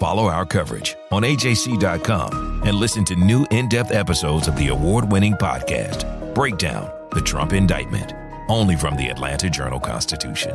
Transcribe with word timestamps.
Follow 0.00 0.28
our 0.28 0.46
coverage 0.46 0.96
on 1.12 1.24
AJC.com 1.24 2.62
and 2.64 2.74
listen 2.74 3.04
to 3.04 3.14
new 3.16 3.46
in 3.50 3.68
depth 3.68 3.92
episodes 3.92 4.48
of 4.48 4.56
the 4.56 4.68
award 4.68 5.12
winning 5.12 5.34
podcast, 5.34 6.34
Breakdown 6.34 6.90
The 7.12 7.20
Trump 7.20 7.52
Indictment, 7.52 8.14
only 8.48 8.76
from 8.76 8.96
the 8.96 9.08
Atlanta 9.08 9.50
Journal 9.50 9.78
Constitution. 9.78 10.54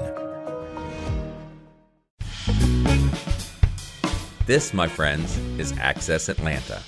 This, 4.47 4.73
my 4.73 4.87
friends, 4.87 5.37
is 5.59 5.77
Access 5.77 6.27
Atlanta. 6.27 6.81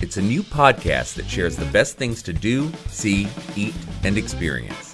It's 0.00 0.16
a 0.16 0.22
new 0.22 0.44
podcast 0.44 1.14
that 1.14 1.28
shares 1.28 1.56
the 1.56 1.66
best 1.66 1.96
things 1.96 2.22
to 2.22 2.32
do, 2.32 2.70
see, 2.86 3.26
eat, 3.56 3.74
and 4.04 4.16
experience. 4.16 4.89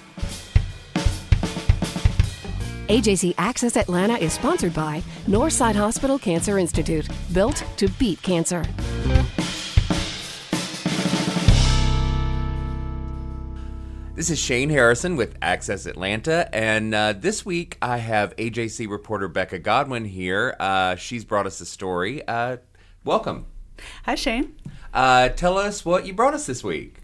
AJC 2.89 3.33
Access 3.37 3.75
Atlanta 3.75 4.15
is 4.15 4.31
sponsored 4.31 4.73
by 4.73 5.03
Northside 5.25 5.75
Hospital 5.75 6.17
Cancer 6.17 6.57
Institute, 6.57 7.05
built 7.33 7.61
to 7.75 7.89
beat 7.99 8.21
cancer. 8.21 8.63
This 14.15 14.29
is 14.29 14.39
Shane 14.39 14.69
Harrison 14.69 15.17
with 15.17 15.35
Access 15.41 15.85
Atlanta, 15.85 16.49
and 16.55 16.95
uh, 16.95 17.11
this 17.11 17.45
week 17.45 17.77
I 17.81 17.97
have 17.97 18.33
AJC 18.37 18.89
reporter 18.89 19.27
Becca 19.27 19.59
Godwin 19.59 20.05
here. 20.05 20.55
Uh, 20.57 20.95
she's 20.95 21.25
brought 21.25 21.45
us 21.45 21.59
a 21.59 21.65
story. 21.65 22.25
Uh, 22.25 22.55
welcome. 23.03 23.47
Hi, 24.05 24.15
Shane. 24.15 24.55
Uh, 24.93 25.27
tell 25.27 25.57
us 25.57 25.83
what 25.83 26.05
you 26.05 26.13
brought 26.13 26.33
us 26.33 26.45
this 26.45 26.63
week. 26.63 26.99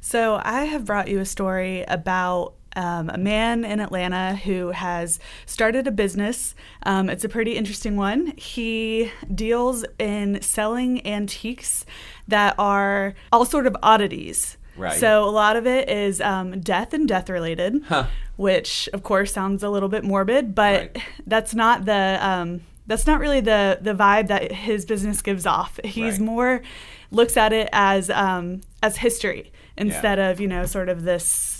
So, 0.00 0.40
I 0.42 0.64
have 0.64 0.86
brought 0.86 1.08
you 1.08 1.20
a 1.20 1.26
story 1.26 1.84
about 1.88 2.54
um, 2.76 3.10
a 3.10 3.18
man 3.18 3.64
in 3.64 3.80
Atlanta 3.80 4.36
who 4.36 4.70
has 4.70 5.18
started 5.46 5.86
a 5.86 5.90
business. 5.90 6.54
Um, 6.84 7.10
it's 7.10 7.24
a 7.24 7.28
pretty 7.28 7.56
interesting 7.56 7.96
one. 7.96 8.34
He 8.36 9.10
deals 9.34 9.84
in 9.98 10.40
selling 10.42 11.04
antiques 11.06 11.84
that 12.28 12.54
are 12.58 13.14
all 13.32 13.44
sort 13.44 13.66
of 13.66 13.76
oddities. 13.82 14.56
Right. 14.76 14.98
So 14.98 15.24
a 15.24 15.30
lot 15.30 15.56
of 15.56 15.66
it 15.66 15.88
is 15.88 16.20
um, 16.20 16.60
death 16.60 16.92
and 16.92 17.08
death 17.08 17.30
related, 17.30 17.82
Huh. 17.88 18.06
which 18.36 18.88
of 18.92 19.02
course 19.02 19.32
sounds 19.32 19.62
a 19.62 19.70
little 19.70 19.88
bit 19.88 20.04
morbid, 20.04 20.54
but 20.54 20.80
Right. 20.94 20.98
that's 21.26 21.54
not 21.54 21.86
the 21.86 22.18
um, 22.20 22.60
that's 22.86 23.06
not 23.06 23.18
really 23.18 23.40
the 23.40 23.78
the 23.80 23.94
vibe 23.94 24.26
that 24.28 24.52
his 24.52 24.84
business 24.84 25.22
gives 25.22 25.46
off. 25.46 25.80
He's 25.82 26.18
Right. 26.18 26.26
more 26.26 26.62
looks 27.10 27.36
at 27.38 27.52
it 27.54 27.68
as 27.72 28.10
um, 28.10 28.60
as 28.82 28.98
history 28.98 29.50
instead 29.78 30.18
of 30.18 30.40
you 30.40 30.46
know 30.48 30.66
sort 30.66 30.88
of 30.90 31.04
this 31.04 31.55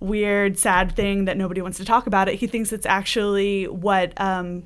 weird 0.00 0.58
sad 0.58 0.94
thing 0.94 1.24
that 1.26 1.36
nobody 1.36 1.60
wants 1.60 1.78
to 1.78 1.84
talk 1.84 2.06
about 2.06 2.28
it. 2.28 2.36
He 2.36 2.46
thinks 2.46 2.72
it's 2.72 2.86
actually 2.86 3.64
what 3.68 4.18
um, 4.20 4.64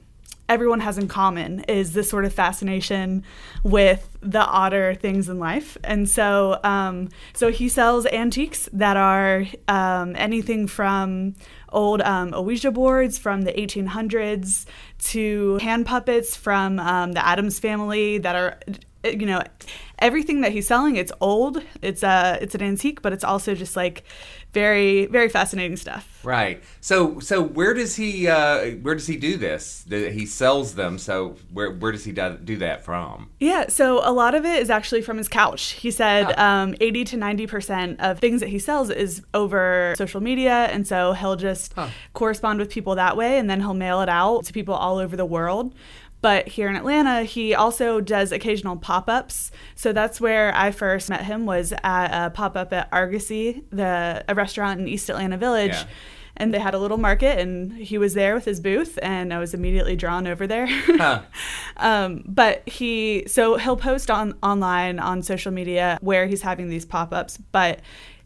everyone 0.50 0.80
has 0.80 0.98
in 0.98 1.06
common 1.06 1.60
is 1.68 1.92
this 1.92 2.10
sort 2.10 2.24
of 2.24 2.34
fascination 2.34 3.22
with 3.62 4.18
the 4.20 4.44
odder 4.44 4.94
things 4.94 5.28
in 5.28 5.38
life. 5.38 5.78
And 5.84 6.08
so, 6.08 6.58
um, 6.64 7.08
so 7.32 7.52
he 7.52 7.68
sells 7.68 8.04
antiques 8.06 8.68
that 8.72 8.96
are 8.96 9.46
um, 9.68 10.16
anything 10.16 10.66
from 10.66 11.36
old 11.68 12.02
um, 12.02 12.32
Ouija 12.32 12.72
boards 12.72 13.16
from 13.16 13.42
the 13.42 13.52
1800s 13.52 14.66
to 14.98 15.56
hand 15.58 15.86
puppets 15.86 16.36
from 16.36 16.80
um, 16.80 17.12
the 17.12 17.24
Addams 17.24 17.60
family 17.60 18.18
that 18.18 18.34
are, 18.34 18.58
you 19.04 19.26
know, 19.26 19.42
everything 20.00 20.40
that 20.42 20.52
he's 20.52 20.66
selling. 20.66 20.96
It's 20.96 21.12
old. 21.20 21.62
It's 21.82 22.02
a 22.02 22.38
it's 22.40 22.54
an 22.54 22.62
antique, 22.62 23.02
but 23.02 23.12
it's 23.12 23.24
also 23.24 23.54
just 23.54 23.76
like 23.76 24.04
very 24.52 25.06
very 25.06 25.28
fascinating 25.28 25.76
stuff. 25.76 26.20
Right. 26.22 26.62
So, 26.80 27.18
so 27.20 27.42
where 27.42 27.72
does 27.72 27.96
he 27.96 28.28
uh, 28.28 28.72
where 28.82 28.94
does 28.94 29.06
he 29.06 29.16
do 29.16 29.36
this? 29.36 29.84
He 29.88 30.26
sells 30.26 30.74
them. 30.74 30.98
So, 30.98 31.36
where 31.52 31.70
where 31.70 31.92
does 31.92 32.04
he 32.04 32.12
do 32.12 32.38
do 32.42 32.56
that 32.58 32.84
from? 32.84 33.30
Yeah, 33.38 33.68
so 33.68 34.00
a 34.06 34.12
lot 34.12 34.34
of 34.34 34.44
it 34.44 34.60
is 34.60 34.70
actually 34.70 35.02
from 35.02 35.16
his 35.16 35.28
couch. 35.28 35.72
He 35.72 35.90
said 35.90 36.38
um, 36.38 36.74
80 36.80 37.04
to 37.04 37.16
90% 37.16 38.00
of 38.00 38.18
things 38.18 38.40
that 38.40 38.48
he 38.48 38.58
sells 38.58 38.90
is 38.90 39.22
over 39.34 39.94
social 39.96 40.20
media. 40.20 40.66
And 40.66 40.86
so 40.86 41.12
he'll 41.12 41.36
just 41.36 41.74
correspond 42.12 42.58
with 42.58 42.70
people 42.70 42.94
that 42.96 43.16
way 43.16 43.38
and 43.38 43.48
then 43.48 43.60
he'll 43.60 43.74
mail 43.74 44.00
it 44.00 44.08
out 44.08 44.44
to 44.44 44.52
people 44.52 44.74
all 44.74 44.98
over 44.98 45.16
the 45.16 45.24
world. 45.24 45.74
But 46.22 46.48
here 46.48 46.68
in 46.68 46.76
Atlanta, 46.76 47.22
he 47.22 47.54
also 47.54 48.00
does 48.00 48.32
occasional 48.32 48.76
pop 48.76 49.08
ups. 49.08 49.50
So 49.74 49.92
that's 49.92 50.20
where 50.20 50.54
I 50.54 50.70
first 50.70 51.08
met 51.08 51.24
him 51.24 51.46
was 51.46 51.72
at 51.82 52.26
a 52.26 52.30
pop 52.30 52.56
up 52.56 52.72
at 52.72 52.88
Argosy, 52.92 53.64
the 53.70 54.24
a 54.28 54.34
restaurant 54.34 54.80
in 54.80 54.88
East 54.88 55.08
Atlanta 55.08 55.38
Village. 55.38 55.72
Yeah. 55.72 55.86
And 56.36 56.54
they 56.54 56.58
had 56.58 56.74
a 56.74 56.78
little 56.78 56.96
market, 56.96 57.38
and 57.38 57.72
he 57.72 57.98
was 57.98 58.14
there 58.14 58.34
with 58.34 58.44
his 58.44 58.60
booth, 58.60 58.98
and 59.02 59.34
I 59.34 59.38
was 59.38 59.52
immediately 59.54 59.96
drawn 59.96 60.26
over 60.26 60.46
there. 60.46 60.68
Um, 61.76 62.24
but 62.26 62.68
he 62.68 63.24
so 63.26 63.56
he'll 63.56 63.76
post 63.76 64.10
on 64.10 64.34
online 64.42 64.98
on 64.98 65.22
social 65.22 65.50
media 65.50 65.98
where 66.02 66.26
he's 66.26 66.42
having 66.42 66.68
these 66.68 66.84
pop-ups, 66.84 67.38
but 67.52 67.80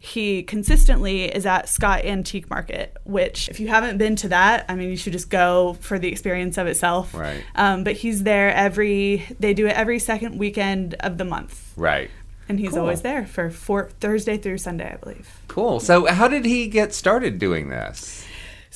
he 0.05 0.43
consistently 0.43 1.25
is 1.25 1.47
at 1.47 1.67
Scott 1.67 2.05
Antique 2.05 2.51
Market, 2.51 2.95
which 3.05 3.49
if 3.49 3.59
you 3.59 3.69
haven't 3.69 3.97
been 3.97 4.17
to 4.17 4.29
that, 4.29 4.67
I 4.69 4.75
mean 4.75 4.91
you 4.91 4.97
should 4.97 5.15
just 5.15 5.31
go 5.31 5.79
for 5.81 5.99
the 5.99 6.09
experience 6.09 6.59
of 6.59 6.67
itself. 6.67 7.15
Right. 7.15 7.43
Um, 7.55 7.85
but 7.85 7.95
he's 7.95 8.25
there 8.25 8.53
every 8.53 9.25
they 9.41 9.55
do 9.55 9.67
it 9.67 9.77
every 9.77 9.99
second 9.99 10.39
weekend 10.39 10.95
of 11.01 11.17
the 11.17 11.25
month. 11.25 11.73
Right. 11.77 12.11
And 12.49 12.61
he's 12.61 12.71
Cool. 12.71 12.81
always 12.81 13.03
there 13.03 13.27
for 13.27 13.51
four, 13.51 13.91
Thursday 14.01 14.37
through 14.37 14.59
Sunday, 14.59 14.93
I 14.93 14.97
believe. 14.97 15.29
Cool. 15.49 15.81
So, 15.81 16.07
how 16.07 16.29
did 16.29 16.45
he 16.45 16.67
get 16.69 16.93
started 16.95 17.39
doing 17.39 17.69
this? 17.71 18.27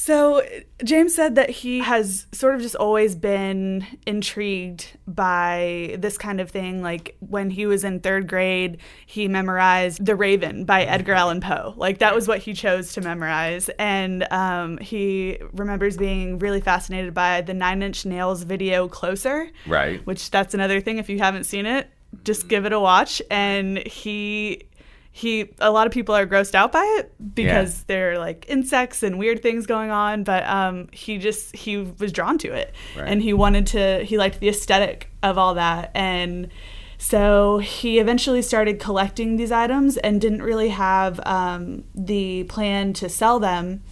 So 0.00 0.42
James 0.84 1.12
said 1.12 1.34
that 1.34 1.50
he 1.50 1.80
has 1.80 2.28
sort 2.30 2.54
of 2.54 2.60
just 2.60 2.76
always 2.76 3.16
been 3.16 3.84
intrigued 4.06 4.96
by 5.08 5.96
this 5.98 6.16
kind 6.16 6.40
of 6.40 6.50
thing. 6.50 6.82
Like 6.82 7.16
when 7.18 7.50
he 7.50 7.66
was 7.66 7.82
in 7.82 7.98
third 7.98 8.28
grade, 8.28 8.78
he 9.06 9.26
memorized 9.26 10.06
The 10.06 10.14
Raven 10.14 10.64
by 10.64 10.84
Edgar 10.84 11.14
Allan 11.14 11.40
Poe. 11.40 11.74
Like 11.76 11.98
that 11.98 12.14
was 12.14 12.28
what 12.28 12.38
he 12.38 12.52
chose 12.54 12.92
to 12.92 13.00
memorize. 13.00 13.70
And 13.78 14.24
um, 14.32 14.78
he 14.78 15.38
remembers 15.52 15.96
being 15.96 16.38
really 16.38 16.60
fascinated 16.60 17.12
by 17.12 17.40
the 17.40 17.52
Nine 17.54 17.82
Inch 17.82 18.06
Nails 18.06 18.44
video 18.44 18.86
Closer 18.86 19.50
Right. 19.66 20.04
which 20.06 20.30
that's 20.30 20.54
another 20.54 20.80
thing 20.80 20.98
if 20.98 21.08
you 21.08 21.18
haven't 21.18 21.44
seen 21.44 21.66
it 21.66 21.88
just 22.24 22.48
give 22.48 22.64
it 22.66 22.72
a 22.72 22.80
watch. 22.80 23.20
And 23.30 23.78
he 23.78 24.64
he 25.10 25.50
a 25.58 25.70
lot 25.70 25.86
of 25.86 25.92
people 25.92 26.14
are 26.14 26.26
grossed 26.26 26.54
out 26.54 26.70
by 26.70 26.84
it 26.98 27.12
because 27.34 27.78
Yeah. 27.80 27.84
there 27.88 28.12
are 28.12 28.18
like 28.18 28.44
insects 28.48 29.02
and 29.02 29.18
weird 29.18 29.42
things 29.42 29.66
going 29.66 29.90
on. 29.90 30.22
But 30.24 30.46
um 30.46 30.88
he 30.92 31.18
just 31.18 31.54
he 31.56 31.76
was 31.78 32.12
drawn 32.12 32.38
to 32.38 32.52
it. 32.52 32.74
Right. 32.96 33.08
and 33.08 33.22
he 33.22 33.32
wanted 33.32 33.66
to 33.68 34.04
he 34.04 34.16
liked 34.18 34.40
the 34.40 34.48
aesthetic 34.48 35.10
of 35.22 35.36
all 35.38 35.54
that. 35.54 35.90
And 35.94 36.48
so 37.00 37.58
he 37.58 38.00
eventually 38.00 38.42
started 38.42 38.80
collecting 38.80 39.36
these 39.36 39.52
items 39.52 39.96
and 39.98 40.20
didn't 40.20 40.42
really 40.42 40.70
have 40.70 41.20
um, 41.24 41.84
the 41.94 42.42
plan 42.44 42.92
to 42.94 43.08
sell 43.08 43.38
them 43.38 43.82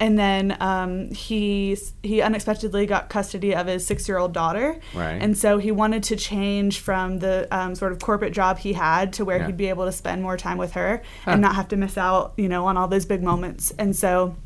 and 0.00 0.18
then 0.18 0.56
um, 0.60 1.10
he 1.12 1.76
he 2.02 2.22
unexpectedly 2.22 2.86
got 2.86 3.08
custody 3.10 3.54
of 3.54 3.66
his 3.68 3.86
six 3.86 4.08
year 4.08 4.18
old 4.18 4.32
daughter, 4.32 4.80
Right. 4.94 5.20
and 5.22 5.36
so 5.38 5.58
he 5.58 5.70
wanted 5.70 6.02
to 6.04 6.16
change 6.16 6.80
from 6.80 7.18
the 7.20 7.46
um, 7.56 7.74
sort 7.74 7.92
of 7.92 8.00
corporate 8.00 8.32
job 8.32 8.58
he 8.58 8.72
had 8.72 9.12
to 9.14 9.24
where 9.24 9.38
Yeah. 9.38 9.46
he'd 9.46 9.56
be 9.56 9.68
able 9.68 9.84
to 9.84 9.92
spend 9.92 10.22
more 10.22 10.36
time 10.36 10.58
with 10.58 10.72
her 10.72 11.02
and 11.26 11.40
not 11.40 11.54
have 11.54 11.68
to 11.68 11.76
miss 11.76 11.96
out, 11.98 12.32
you 12.36 12.48
know, 12.48 12.66
on 12.66 12.76
all 12.76 12.88
those 12.88 13.06
big 13.06 13.22
moments. 13.22 13.72
And 13.78 13.94
so 13.94 14.36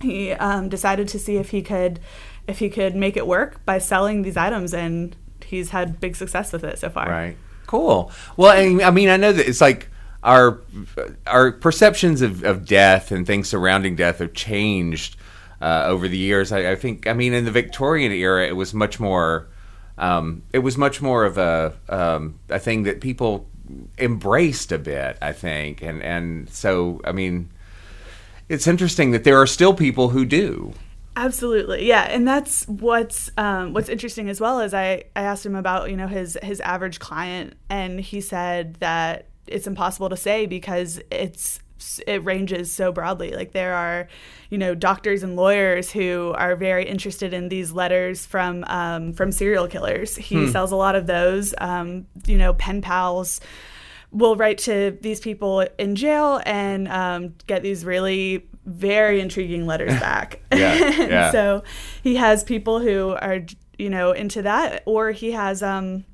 he 0.00 0.32
um, 0.32 0.68
decided 0.68 1.06
to 1.08 1.18
see 1.18 1.36
if 1.36 1.50
he 1.50 1.62
could 1.62 2.00
if 2.48 2.58
he 2.58 2.68
could 2.68 2.94
make 2.96 3.16
it 3.16 3.26
work 3.26 3.64
by 3.64 3.78
selling 3.78 4.22
these 4.22 4.36
items, 4.36 4.74
and 4.74 5.14
he's 5.46 5.70
had 5.70 6.00
big 6.00 6.16
success 6.16 6.52
with 6.52 6.64
it 6.64 6.78
so 6.78 6.88
far. 6.90 7.08
Right. 7.08 7.36
Cool. 7.66 8.10
Well, 8.36 8.50
I 8.84 8.90
mean, 8.90 9.08
I 9.08 9.16
know 9.16 9.32
that 9.32 9.48
it's 9.48 9.60
like 9.62 9.88
our 10.24 10.60
our 11.26 11.52
perceptions 11.52 12.22
of, 12.22 12.42
of 12.42 12.66
death 12.66 13.12
and 13.12 13.26
things 13.26 13.48
surrounding 13.48 13.94
death 13.94 14.18
have 14.18 14.32
changed 14.32 15.16
uh, 15.60 15.84
over 15.86 16.08
the 16.08 16.16
years. 16.16 16.50
I, 16.50 16.72
I 16.72 16.76
think. 16.76 17.06
I 17.06 17.12
mean, 17.12 17.34
in 17.34 17.44
the 17.44 17.50
Victorian 17.50 18.10
era, 18.10 18.46
it 18.46 18.56
was 18.56 18.74
much 18.74 18.98
more. 18.98 19.46
Um, 19.96 20.42
it 20.52 20.58
was 20.58 20.76
much 20.76 21.00
more 21.00 21.24
of 21.24 21.38
a 21.38 21.74
um, 21.88 22.40
a 22.48 22.58
thing 22.58 22.84
that 22.84 23.00
people 23.00 23.46
embraced 23.98 24.72
a 24.72 24.78
bit. 24.78 25.18
I 25.20 25.32
think, 25.32 25.82
and 25.82 26.02
and 26.02 26.48
so 26.50 27.00
I 27.04 27.12
mean, 27.12 27.50
it's 28.48 28.66
interesting 28.66 29.10
that 29.12 29.24
there 29.24 29.40
are 29.40 29.46
still 29.46 29.74
people 29.74 30.08
who 30.08 30.24
do. 30.24 30.72
Absolutely, 31.16 31.86
yeah, 31.86 32.02
and 32.02 32.26
that's 32.26 32.66
what's 32.66 33.30
um, 33.36 33.72
what's 33.72 33.88
interesting 33.88 34.28
as 34.28 34.40
well. 34.40 34.58
As 34.58 34.74
I, 34.74 35.04
I 35.14 35.22
asked 35.22 35.46
him 35.46 35.54
about 35.54 35.90
you 35.90 35.96
know 35.96 36.08
his 36.08 36.36
his 36.42 36.60
average 36.60 36.98
client, 36.98 37.54
and 37.68 38.00
he 38.00 38.20
said 38.20 38.74
that 38.76 39.28
it's 39.46 39.66
impossible 39.66 40.08
to 40.08 40.16
say 40.16 40.46
because 40.46 41.00
it's 41.10 41.60
it 42.06 42.24
ranges 42.24 42.72
so 42.72 42.92
broadly. 42.92 43.32
Like 43.32 43.52
there 43.52 43.74
are, 43.74 44.08
you 44.50 44.58
know, 44.58 44.74
doctors 44.74 45.22
and 45.22 45.36
lawyers 45.36 45.90
who 45.90 46.32
are 46.36 46.56
very 46.56 46.84
interested 46.86 47.34
in 47.34 47.48
these 47.48 47.72
letters 47.72 48.24
from 48.24 48.64
um, 48.64 49.12
from 49.12 49.32
serial 49.32 49.68
killers. 49.68 50.16
He 50.16 50.46
hmm. 50.46 50.50
sells 50.50 50.72
a 50.72 50.76
lot 50.76 50.94
of 50.94 51.06
those. 51.06 51.54
Um, 51.58 52.06
you 52.26 52.38
know, 52.38 52.54
pen 52.54 52.80
pals 52.80 53.40
will 54.10 54.36
write 54.36 54.58
to 54.58 54.96
these 55.00 55.20
people 55.20 55.66
in 55.78 55.96
jail 55.96 56.40
and 56.46 56.86
um, 56.88 57.34
get 57.46 57.62
these 57.62 57.84
really 57.84 58.46
very 58.64 59.20
intriguing 59.20 59.66
letters 59.66 59.92
back. 60.00 60.40
yeah, 60.52 60.74
yeah. 61.02 61.30
so 61.32 61.64
he 62.02 62.16
has 62.16 62.44
people 62.44 62.78
who 62.78 63.10
are 63.20 63.40
you 63.78 63.90
know 63.90 64.12
into 64.12 64.42
that, 64.42 64.82
or 64.86 65.10
he 65.10 65.32
has 65.32 65.62
um, 65.62 66.04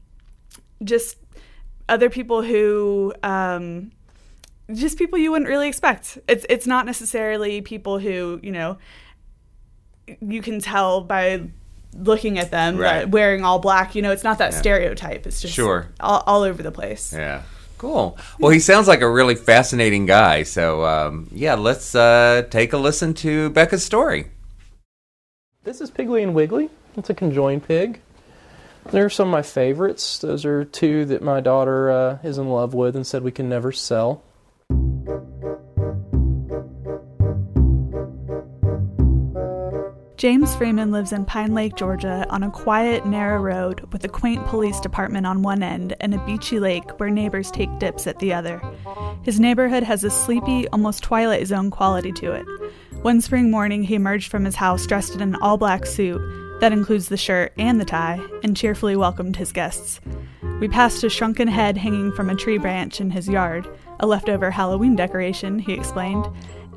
just 0.83 1.17
other 1.91 2.09
people 2.09 2.43
who 2.43 3.13
um, 3.23 3.91
just 4.73 4.97
people 4.97 5.19
you 5.19 5.31
wouldn't 5.31 5.49
really 5.49 5.69
expect. 5.69 6.19
It's 6.29 6.47
it's 6.49 6.67
not 6.67 6.87
necessarily 6.87 7.61
people 7.61 7.99
who 7.99 8.41
you 8.43 8.53
know 8.53 8.79
you 10.21 10.41
can 10.41 10.61
tell 10.61 11.03
by 11.03 11.43
looking 11.95 12.39
at 12.39 12.51
them 12.51 12.77
right. 12.77 13.09
wearing 13.09 13.45
all 13.45 13.59
black. 13.59 13.95
You 13.95 14.03
know, 14.03 14.13
it's 14.13 14.25
not 14.25 14.39
that 14.39 14.53
yeah. 14.53 14.59
stereotype. 14.59 15.27
It's 15.27 15.43
just 15.43 15.53
sure 15.53 15.89
all, 15.99 16.23
all, 16.27 16.43
over 16.43 16.63
the 16.63 16.73
place. 16.73 17.13
Yeah. 17.13 17.43
Cool. 17.79 18.19
Well, 18.39 18.51
he 18.51 18.61
sounds 18.61 18.87
like 18.89 19.01
a 19.01 19.11
really 19.11 19.35
fascinating 19.35 20.05
guy. 20.05 20.43
So, 20.43 20.85
um, 20.85 21.29
yeah, 21.33 21.55
let's 21.55 21.95
uh, 21.95 22.47
take 22.51 22.75
a 22.75 22.77
listen 22.77 23.15
to 23.15 23.49
Becca's 23.51 23.83
story. 23.83 24.27
This 25.65 25.81
is 25.81 25.91
Piggly 25.91 26.23
and 26.23 26.35
Wiggly. 26.35 26.69
It's 26.99 27.09
a 27.09 27.15
conjoined 27.15 27.67
pig. 27.67 28.01
They're 28.87 29.11
some 29.11 29.29
of 29.29 29.33
my 29.33 29.43
favorites. 29.43 30.19
Those 30.19 30.45
are 30.45 30.65
two 30.65 31.05
that 31.07 31.23
my 31.23 31.41
daughter 31.41 31.91
uh, 31.91 32.19
is 32.25 32.39
in 32.39 32.49
love 32.49 32.75
with 32.75 32.97
and 32.97 33.07
said 33.07 33.23
we 33.23 33.31
can 33.31 33.49
never 33.49 33.73
sell. 33.73 34.23
James 40.21 40.55
Freeman 40.55 40.91
lives 40.93 41.13
in 41.13 41.25
Pine 41.25 41.55
Lake, 41.55 41.77
Georgia, 41.77 42.27
on 42.29 42.43
a 42.43 42.51
quiet, 42.51 43.07
narrow 43.07 43.41
road 43.41 43.81
with 43.91 44.05
a 44.05 44.09
quaint 44.09 44.45
police 44.49 44.79
department 44.79 45.27
on 45.27 45.41
one 45.41 45.63
end 45.63 45.97
and 46.01 46.13
a 46.13 46.27
beachy 46.27 46.61
lake 46.61 47.01
where 47.01 47.09
neighbors 47.09 47.51
take 47.51 47.79
dips 47.79 48.07
at 48.07 48.19
the 48.19 48.35
other. 48.35 48.61
His 49.23 49.41
neighborhood 49.41 49.83
has 49.83 50.05
a 50.05 50.11
sleepy, 50.11 50.69
almost 50.69 51.03
Twilight 51.03 51.47
Zone 51.47 51.71
quality 51.71 52.13
to 52.13 52.33
it. 52.33 52.45
One 53.01 53.23
spring 53.23 53.51
morning, 53.51 53.83
he 53.83 53.95
emerged 53.95 54.31
from 54.31 54.45
his 54.45 54.57
house 54.57 54.87
dressed 54.87 55.15
in 55.15 55.23
an 55.23 55.37
all 55.37 55.57
black 55.57 55.87
suit 55.87 56.21
that 56.61 56.73
includes 56.73 57.09
the 57.09 57.17
shirt 57.17 57.53
and 57.59 57.81
the 57.81 57.85
tie 57.85 58.21
and 58.43 58.57
cheerfully 58.57 58.97
welcomed 58.97 59.37
his 59.37 59.53
guests. 59.53 60.01
We 60.61 60.69
passed 60.69 61.03
a 61.05 61.09
shrunken 61.09 61.49
head 61.49 61.77
hanging 61.77 62.13
from 62.13 62.29
a 62.29 62.35
tree 62.35 62.59
branch 62.59 63.01
in 63.01 63.11
his 63.11 63.29
yard, 63.29 63.67
a 63.99 64.07
leftover 64.07 64.51
Halloween 64.51 64.95
decoration, 64.95 65.59
he 65.59 65.73
explained, 65.73 66.27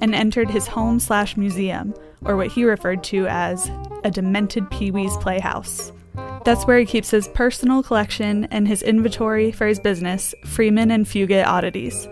and 0.01 0.15
entered 0.15 0.49
his 0.49 0.67
home 0.67 0.99
slash 0.99 1.37
museum 1.37 1.93
or 2.25 2.37
what 2.37 2.47
he 2.47 2.63
referred 2.63 3.03
to 3.05 3.27
as 3.27 3.69
a 4.03 4.11
demented 4.11 4.69
Pee 4.71 4.91
Wee's 4.91 5.15
Playhouse. 5.17 5.91
That's 6.45 6.65
where 6.65 6.79
he 6.79 6.85
keeps 6.85 7.09
his 7.09 7.27
personal 7.29 7.83
collection 7.83 8.45
and 8.45 8.67
his 8.67 8.83
inventory 8.83 9.51
for 9.51 9.67
his 9.67 9.79
business, 9.79 10.33
Freeman 10.45 10.91
and 10.91 11.05
Fugit 11.05 11.45
Oddities. 11.45 12.07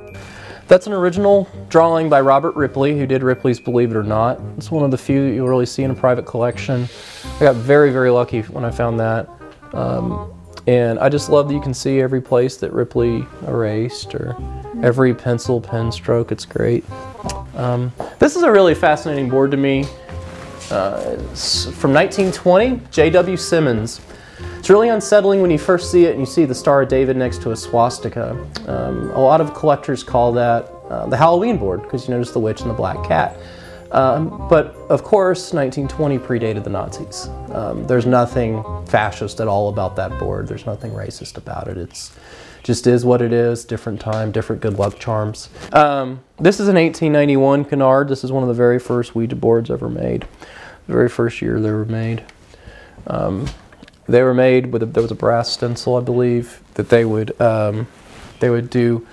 That's 0.72 0.88
an 0.88 0.94
original 0.94 1.50
drawing 1.68 2.08
by 2.08 2.22
Robert 2.22 2.56
Ripley, 2.56 2.98
who 2.98 3.06
did 3.06 3.24
Ripley's 3.24 3.60
Believe 3.60 3.92
It 3.92 3.98
or 3.98 4.04
Not. 4.04 4.40
It's 4.56 4.72
one 4.72 4.86
of 4.86 4.92
the 4.92 4.98
few 4.98 5.28
that 5.28 5.36
you'll 5.36 5.50
really 5.50 5.66
see 5.66 5.84
in 5.84 5.92
a 5.92 5.94
private 5.94 6.26
collection. 6.26 6.88
I 7.26 7.40
got 7.42 7.56
very, 7.58 7.92
very 7.92 8.10
lucky 8.10 8.44
when 8.44 8.64
I 8.64 8.72
found 8.72 8.98
that. 9.02 9.28
Um, 9.74 10.34
and 10.68 10.98
I 11.00 11.10
just 11.10 11.30
love 11.30 11.50
that 11.50 11.54
you 11.54 11.60
can 11.60 11.74
see 11.74 12.00
every 12.00 12.22
place 12.22 12.56
that 12.56 12.72
Ripley 12.72 13.26
erased 13.48 14.16
or 14.16 14.34
every 14.82 15.14
pencil 15.14 15.60
pen 15.60 15.92
stroke. 15.92 16.32
It's 16.32 16.46
great. 16.46 16.86
Um, 17.58 17.92
this 18.20 18.38
is 18.38 18.44
a 18.44 18.50
really 18.50 18.74
fascinating 18.74 19.28
board 19.28 19.52
to 19.52 19.58
me. 19.58 19.84
Uh, 20.70 21.18
from 21.82 21.92
1920, 21.92 22.80
J.W. 22.92 23.36
Simmons. 23.36 24.00
It's 24.58 24.70
really 24.70 24.90
unsettling 24.90 25.42
when 25.42 25.52
you 25.52 25.58
first 25.58 25.92
see 25.92 26.06
it 26.06 26.12
and 26.12 26.20
you 26.20 26.26
see 26.26 26.46
the 26.46 26.56
Star 26.56 26.84
of 26.84 26.90
David 26.90 27.18
next 27.18 27.42
to 27.44 27.52
a 27.52 27.56
swastika. 27.56 28.32
Um, 28.68 29.10
a 29.12 29.20
lot 29.20 29.42
of 29.42 29.54
collectors 29.54 30.04
call 30.04 30.32
that 30.34 30.72
uh, 30.90 31.08
the 31.08 31.18
Halloween 31.18 31.58
board 31.58 31.82
because 31.84 32.08
you 32.08 32.14
notice 32.14 32.32
the 32.32 32.40
witch 32.40 32.62
and 32.62 32.70
the 32.70 32.74
black 32.74 33.04
cat. 33.08 33.38
Um, 33.92 34.48
but 34.50 34.76
of 34.90 35.04
course, 35.04 35.52
1920 35.52 36.18
predated 36.20 36.64
the 36.64 36.70
Nazis. 36.70 37.28
Um, 37.54 37.86
there's 37.88 38.06
nothing 38.06 38.64
fascist 38.86 39.42
at 39.42 39.48
all 39.48 39.70
about 39.70 39.96
that 39.98 40.18
board. 40.18 40.48
There's 40.48 40.66
nothing 40.66 40.92
racist 40.92 41.38
about 41.38 41.68
it. 41.68 41.78
It's 41.78 42.18
just 42.64 42.88
is 42.88 43.04
what 43.04 43.22
it 43.22 43.34
is. 43.34 43.66
Different 43.66 44.00
time, 44.00 44.32
different 44.32 44.62
good 44.62 44.78
luck 44.78 44.98
charms. 45.00 45.50
Um, 45.74 46.22
this 46.40 46.60
is 46.60 46.68
an 46.68 46.76
1891 46.76 47.66
Kennard. 47.66 48.08
This 48.08 48.24
is 48.24 48.32
one 48.32 48.44
of 48.44 48.48
the 48.48 48.56
very 48.56 48.80
first 48.80 49.14
Ouija 49.16 49.36
boards 49.36 49.70
ever 49.70 49.90
made 49.90 50.26
the 50.88 50.94
very 50.94 51.10
first 51.10 51.42
year 51.42 51.60
they 51.60 51.72
were 51.72 51.86
made. 51.86 52.24
Um, 53.08 53.48
they 54.08 54.24
were 54.24 54.34
made 54.34 54.72
with 54.72 54.84
a, 54.84 54.86
there 54.86 55.04
was 55.04 55.12
a 55.12 55.16
brass 55.16 55.52
stencil, 55.52 55.96
I 55.96 56.02
believe, 56.02 56.62
that 56.76 56.90
they 56.90 57.06
would 57.06 57.40
um, 57.42 57.88
they 58.40 58.50
would 58.50 58.70
do 58.70 59.06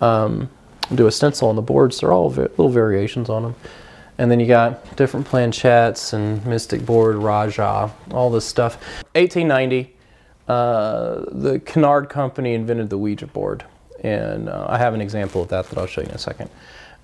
um, 0.00 0.50
do 0.94 1.06
a 1.06 1.12
stencil 1.12 1.48
on 1.48 1.56
the 1.56 1.62
boards. 1.62 2.00
They're 2.00 2.12
all 2.12 2.30
little 2.30 2.68
variations 2.68 3.28
on 3.28 3.42
them. 3.42 3.54
And 4.18 4.30
then 4.30 4.38
you 4.38 4.46
got 4.46 4.96
different 4.96 5.26
planchettes 5.26 6.12
and 6.12 6.44
Mystic 6.44 6.84
board, 6.84 7.16
Raja, 7.16 7.90
all 8.10 8.28
this 8.30 8.44
stuff. 8.44 8.74
1890, 9.14 9.96
uh, 10.46 11.24
the 11.30 11.58
Kennard 11.60 12.10
Company 12.10 12.52
invented 12.52 12.90
the 12.90 12.98
Ouija 12.98 13.26
board, 13.26 13.64
and 14.04 14.50
uh, 14.50 14.66
I 14.68 14.76
have 14.76 14.92
an 14.92 15.00
example 15.00 15.42
of 15.42 15.48
that 15.48 15.70
that 15.70 15.78
I'll 15.78 15.86
show 15.86 16.02
you 16.02 16.08
in 16.08 16.14
a 16.14 16.18
second. 16.18 16.50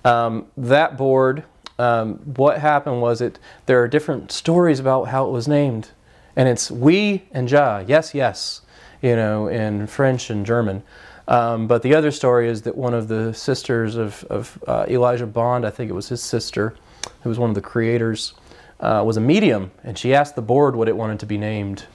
Um, 0.05 0.45
that 0.57 0.95
board 0.95 1.43
um, 1.79 2.15
what 2.35 2.59
happened 2.59 3.01
was 3.01 3.21
it 3.21 3.39
there 3.65 3.81
are 3.81 3.87
different 3.87 4.31
stories 4.31 4.79
about 4.79 5.05
how 5.05 5.27
it 5.27 5.31
was 5.31 5.47
named 5.47 5.89
and 6.37 6.47
it's 6.47 6.71
we 6.71 7.25
and 7.33 7.51
ja. 7.51 7.83
Yes 7.85 8.13
yes 8.13 8.61
you 9.01 9.17
know 9.17 9.47
in 9.47 9.87
french 9.87 10.29
and 10.29 10.45
german. 10.45 10.83
Um, 11.27 11.67
but 11.67 11.81
the 11.81 11.93
other 11.93 12.11
story 12.11 12.47
is 12.47 12.61
that 12.61 12.77
one 12.77 12.93
of 12.93 13.09
the 13.09 13.33
sisters 13.33 13.97
of, 13.97 14.23
of 14.29 14.63
uh, 14.65 14.85
elijah 14.87 15.27
bond 15.27 15.65
i 15.65 15.69
think 15.69 15.89
it 15.89 15.93
was 15.93 16.07
his 16.07 16.23
sister 16.23 16.73
who 17.21 17.27
was 17.27 17.37
one 17.37 17.49
of 17.49 17.55
the 17.55 17.61
creators 17.61 18.33
uh, 18.79 19.03
was 19.05 19.17
a 19.17 19.21
medium. 19.21 19.71
And 19.83 19.97
she 19.97 20.13
asked 20.13 20.35
the 20.35 20.41
board 20.41 20.75
what 20.75 20.87
it 20.87 20.95
wanted 20.95 21.19
to 21.21 21.25
be 21.25 21.37
named. 21.37 21.85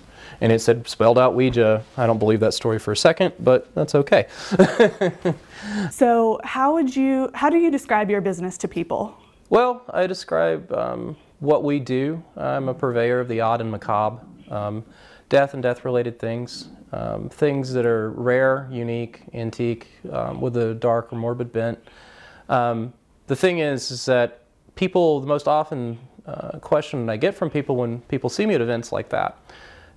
And 0.41 0.53
it 0.53 0.61
said 0.61 0.89
spelled 0.89 1.19
out 1.19 1.35
ouija. 1.35 1.85
I 1.97 2.07
don't 2.07 2.19
believe 2.19 2.41
that 2.41 2.55
story 2.55 2.79
for 2.79 2.93
a 2.93 2.97
second 2.97 3.35
but 3.39 3.73
that's 3.75 3.95
okay. 3.95 4.27
So 5.91 6.41
how 6.43 6.73
would 6.75 6.95
you 6.97 7.31
how 7.35 7.49
do 7.49 7.57
you 7.57 7.71
describe 7.71 8.11
your 8.11 8.21
business 8.21 8.59
to 8.59 8.69
people? 8.69 9.17
Well, 9.49 9.85
I 9.91 10.09
describe 10.09 10.73
um, 10.73 11.17
what 11.39 11.63
we 11.63 11.79
do. 11.79 12.21
I'm 12.37 12.69
a 12.69 12.75
purveyor 12.75 13.21
of 13.21 13.29
the 13.29 13.43
odd 13.43 13.61
and 13.61 13.71
macabre, 13.71 14.21
um, 14.51 14.85
death 15.29 15.55
and 15.55 15.63
death 15.63 15.85
related 15.85 16.19
things, 16.19 16.69
um, 16.93 17.29
things 17.29 17.73
that 17.73 17.87
are 17.87 18.11
rare, 18.11 18.69
unique, 18.71 19.23
antique, 19.33 19.89
um, 20.11 20.41
with 20.41 20.57
a 20.57 20.75
dark 20.75 21.13
or 21.13 21.17
morbid 21.17 21.53
bent. 21.53 21.79
Um, 22.49 22.93
the 23.29 23.37
thing 23.37 23.61
is, 23.61 23.91
is 23.91 24.05
that 24.07 24.45
people, 24.75 25.21
the 25.21 25.27
most 25.27 25.49
often 25.49 25.99
uh, 26.27 26.59
question 26.59 27.09
I 27.09 27.17
get 27.17 27.35
from 27.35 27.51
people 27.51 27.77
when 27.77 28.01
people 28.03 28.31
see 28.31 28.47
me 28.47 28.55
at 28.55 28.61
events 28.61 28.93
like 28.93 29.09
that 29.09 29.39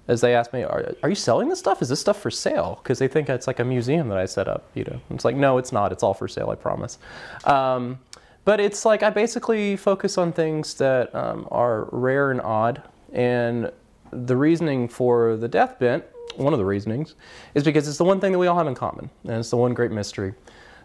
is 0.07 0.21
they 0.21 0.35
ask 0.35 0.53
me, 0.53 0.63
are, 0.63 0.93
are 1.03 1.09
you 1.09 1.15
selling 1.15 1.49
this 1.49 1.59
stuff? 1.59 1.81
Is 1.81 1.89
this 1.89 1.99
stuff 1.99 2.21
for 2.21 2.29
sale? 2.29 2.79
Because 2.81 2.99
they 2.99 3.07
think 3.07 3.27
it's 3.27 3.47
like 3.47 3.59
a 3.59 3.63
museum 3.63 4.07
that 4.09 4.17
I 4.17 4.25
set 4.25 4.47
up, 4.47 4.63
you 4.75 4.83
know. 4.83 5.01
It's 5.09 5.25
like, 5.25 5.35
no, 5.35 5.57
it's 5.57 5.71
not. 5.71 5.91
It's 5.91 6.03
all 6.03 6.13
for 6.13 6.27
sale, 6.27 6.49
I 6.49 6.55
promise. 6.55 6.99
Um, 7.45 7.99
but 8.43 8.59
it's 8.59 8.85
like 8.85 9.01
I 9.01 9.09
basically 9.09 9.75
focus 9.75 10.17
on 10.17 10.31
things 10.31 10.75
that 10.75 11.13
um, 11.15 11.47
are 11.49 11.89
rare 11.91 12.29
and 12.29 12.39
odd. 12.41 12.83
And 13.11 13.71
the 14.11 14.35
reasoning 14.35 14.87
for 14.87 15.35
the 15.37 15.47
death 15.47 15.79
bent, 15.79 16.03
one 16.35 16.53
of 16.53 16.59
the 16.59 16.65
reasonings, 16.65 17.15
is 17.53 17.63
because 17.63 17.87
it's 17.87 17.97
the 17.97 18.03
one 18.03 18.19
thing 18.19 18.31
that 18.31 18.39
we 18.39 18.47
all 18.47 18.57
have 18.57 18.67
in 18.67 18.75
common, 18.75 19.09
and 19.23 19.33
it's 19.33 19.49
the 19.49 19.57
one 19.57 19.73
great 19.73 19.91
mystery. 19.91 20.33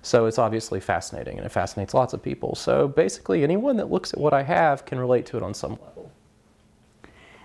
So 0.03 0.27
it's 0.27 0.39
obviously 0.39 0.81
fascinating, 0.81 1.37
and 1.37 1.45
it 1.45 1.51
fascinates 1.51 1.93
lots 1.93 2.15
of 2.15 2.23
people. 2.23 2.55
So 2.55 2.89
basically, 2.89 3.43
anyone 3.43 3.77
that 3.77 3.91
looks 3.91 4.13
at 4.15 4.21
what 4.21 4.33
I 4.33 4.43
have 4.43 4.87
can 4.87 4.99
relate 4.99 5.27
to 5.27 5.37
it 5.37 5.43
on 5.43 5.53
some 5.53 5.73
level. 5.73 6.11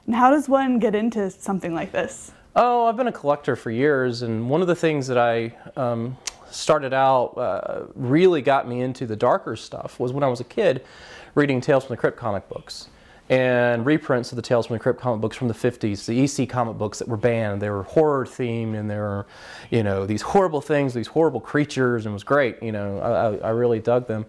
And 0.05 0.15
how 0.15 0.29
does 0.29 0.47
one 0.47 0.79
get 0.79 0.95
into 0.95 1.29
something 1.29 1.73
like 1.73 1.91
this? 1.91 2.31
Oh, 2.55 2.85
I've 2.85 2.95
been 2.95 3.07
a 3.07 3.11
collector 3.11 3.55
for 3.55 3.71
years, 3.71 4.21
and 4.21 4.49
one 4.49 4.61
of 4.61 4.67
the 4.67 4.75
things 4.75 5.07
that 5.07 5.17
I 5.17 5.53
um, 5.75 6.15
started 6.49 6.93
out 6.93 7.37
uh, 7.37 7.87
really 7.95 8.41
got 8.41 8.67
me 8.67 8.81
into 8.81 9.05
the 9.05 9.15
darker 9.15 9.57
stuff 9.57 9.99
was 9.99 10.13
when 10.13 10.23
I 10.23 10.27
was 10.27 10.39
a 10.39 10.45
kid 10.45 10.85
reading 11.33 11.59
Tales 11.59 11.85
from 11.85 11.93
the 11.93 11.97
Crypt 11.97 12.17
comic 12.17 12.47
books 12.47 12.87
and 13.29 13.85
reprints 13.85 14.31
of 14.31 14.35
the 14.35 14.41
Tales 14.41 14.67
from 14.67 14.75
the 14.75 14.79
Crypt 14.79 14.99
comic 14.99 15.19
books 15.19 15.35
from 15.35 15.47
the 15.47 15.53
50s, 15.53 16.05
the 16.05 16.43
EC 16.43 16.47
comic 16.47 16.77
books 16.77 16.99
that 16.99 17.07
were 17.07 17.17
banned. 17.17 17.61
They 17.61 17.69
were 17.69 17.83
horror 17.83 18.25
themed 18.25 18.77
and 18.77 18.89
they 18.89 18.97
were, 18.97 19.25
you 19.71 19.81
know, 19.81 20.05
these 20.05 20.21
horrible 20.21 20.61
things, 20.61 20.93
these 20.93 21.07
horrible 21.07 21.41
creatures, 21.41 22.05
and 22.05 22.11
it 22.11 22.13
was 22.13 22.23
great. 22.23 22.61
You 22.61 22.71
know, 22.71 22.99
I, 22.99 23.47
I 23.47 23.49
really 23.49 23.79
dug 23.79 24.07
them. 24.07 24.25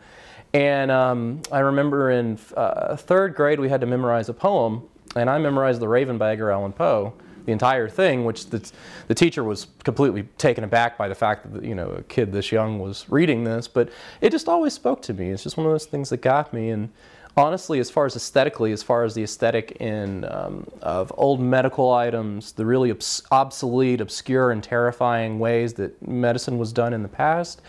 And 0.55 0.91
um, 0.91 1.43
I 1.53 1.59
remember 1.59 2.11
in 2.11 2.39
uh, 2.57 2.97
third 2.97 3.35
grade 3.35 3.61
we 3.61 3.69
had 3.69 3.83
to 3.83 3.87
memorize 3.87 4.31
a 4.31 4.35
poem, 4.35 4.89
and 5.15 5.29
I 5.29 5.39
memorized 5.39 5.81
The 5.81 5.89
Raven 5.89 6.17
by 6.17 6.33
Edgar 6.33 6.51
Allan 6.51 6.73
Poe, 6.73 7.13
the 7.45 7.53
entire 7.53 7.91
thing, 7.91 8.25
which 8.25 8.47
the, 8.47 8.73
the 9.09 9.15
teacher 9.15 9.45
was 9.45 9.67
completely 9.85 10.23
taken 10.39 10.65
aback 10.65 10.97
by 10.97 11.09
the 11.09 11.15
fact 11.15 11.53
that 11.53 11.63
you 11.63 11.75
know 11.75 11.91
a 11.91 12.03
kid 12.05 12.33
this 12.33 12.51
young 12.51 12.79
was 12.79 13.07
reading 13.11 13.45
this. 13.45 13.69
But 13.69 13.91
it 14.23 14.31
just 14.31 14.49
always 14.49 14.73
spoke 14.73 15.03
to 15.03 15.13
me. 15.13 15.29
It's 15.29 15.43
just 15.43 15.59
one 15.59 15.67
of 15.67 15.73
those 15.73 15.85
things 15.85 16.09
that 16.09 16.23
got 16.23 16.55
me. 16.55 16.71
And 16.71 16.91
honestly, 17.37 17.79
as 17.79 17.91
far 17.91 18.07
as 18.07 18.17
aesthetically, 18.17 18.73
as 18.73 18.83
far 18.83 19.05
as 19.05 19.15
the 19.15 19.23
aesthetic 19.23 19.73
in 19.81 20.25
um, 20.25 20.67
of 20.83 21.13
old 21.17 21.41
medical 21.41 21.93
items, 21.93 22.53
the 22.53 22.65
really 22.65 22.91
obs- 22.91 23.23
obsolete, 23.31 24.01
obscure, 24.01 24.51
and 24.51 24.63
terrifying 24.63 25.39
ways 25.39 25.75
that 25.75 26.07
medicine 26.07 26.59
was 26.59 26.73
done 26.73 26.93
in 26.93 27.03
the 27.03 27.09
past, 27.09 27.61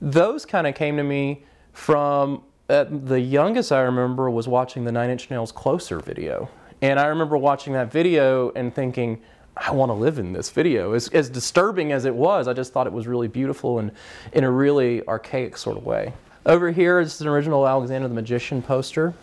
those 0.00 0.44
kind 0.44 0.66
of 0.66 0.74
came 0.74 0.96
to 0.96 1.04
me 1.04 1.44
from 1.72 2.42
uh, 2.68 2.84
the 2.88 3.20
youngest 3.20 3.70
I 3.70 3.80
remember 3.82 4.28
was 4.28 4.48
watching 4.48 4.84
the 4.84 4.92
Nine 4.92 5.10
Inch 5.10 5.30
Nails 5.30 5.52
Closer 5.52 6.00
video. 6.00 6.48
And 6.82 6.98
I 6.98 7.06
remember 7.06 7.36
watching 7.36 7.72
that 7.74 7.92
video 7.92 8.50
and 8.56 8.74
thinking, 8.74 9.22
I 9.56 9.70
want 9.70 9.88
to 9.88 9.94
live 9.94 10.18
in 10.18 10.32
this 10.32 10.50
video. 10.50 10.92
As, 10.92 11.08
as 11.08 11.30
disturbing 11.30 11.92
as 11.92 12.04
it 12.04 12.14
was, 12.14 12.48
I 12.48 12.52
just 12.52 12.72
thought 12.72 12.86
it 12.86 12.92
was 12.92 13.06
really 13.06 13.28
beautiful 13.28 13.78
and 13.78 13.92
in 14.32 14.44
a 14.44 14.50
really 14.50 15.06
archaic 15.06 15.56
sort 15.56 15.78
of 15.78 15.86
way. 15.86 16.12
Over 16.46 16.70
here 16.70 17.00
is 17.00 17.20
an 17.20 17.26
original 17.26 17.66
Alexander 17.66 18.06
the 18.06 18.14
Magician 18.14 18.62
poster. 18.62 19.14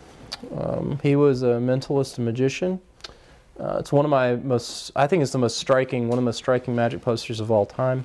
Um, 0.54 1.00
he 1.02 1.16
was 1.16 1.42
a 1.42 1.56
mentalist 1.56 2.18
and 2.18 2.26
magician. 2.26 2.82
Uh, 3.58 3.78
it's 3.78 3.90
one 3.90 4.04
of 4.04 4.10
my 4.10 4.36
most, 4.36 4.90
I 4.94 5.06
think 5.06 5.22
it's 5.22 5.32
the 5.32 5.38
most 5.38 5.56
striking, 5.56 6.08
one 6.08 6.18
of 6.18 6.22
the 6.22 6.26
most 6.26 6.36
striking 6.36 6.74
magic 6.76 7.00
posters 7.00 7.40
of 7.40 7.50
all 7.50 7.64
time. 7.64 8.04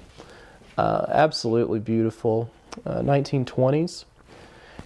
Uh, 0.77 1.05
absolutely 1.09 1.79
beautiful. 1.81 2.49
Uh, 2.85 3.01
1920s. 3.01 4.05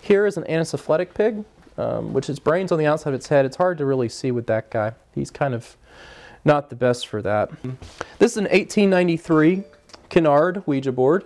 Here 0.01 0.25
is 0.25 0.35
an 0.35 0.45
anacephalic 0.45 1.13
pig, 1.13 1.45
um, 1.77 2.11
which 2.11 2.27
is 2.27 2.39
brains 2.39 2.71
on 2.71 2.79
the 2.79 2.87
outside 2.87 3.09
of 3.09 3.15
its 3.19 3.27
head. 3.27 3.45
It's 3.45 3.57
hard 3.57 3.77
to 3.77 3.85
really 3.85 4.09
see 4.09 4.31
with 4.31 4.47
that 4.47 4.71
guy. 4.71 4.93
He's 5.13 5.29
kind 5.29 5.53
of 5.53 5.77
not 6.43 6.71
the 6.71 6.75
best 6.75 7.07
for 7.07 7.21
that. 7.21 7.51
This 8.17 8.31
is 8.31 8.37
an 8.37 8.45
1893 8.45 9.61
Kennard 10.09 10.65
Ouija 10.65 10.91
board. 10.91 11.23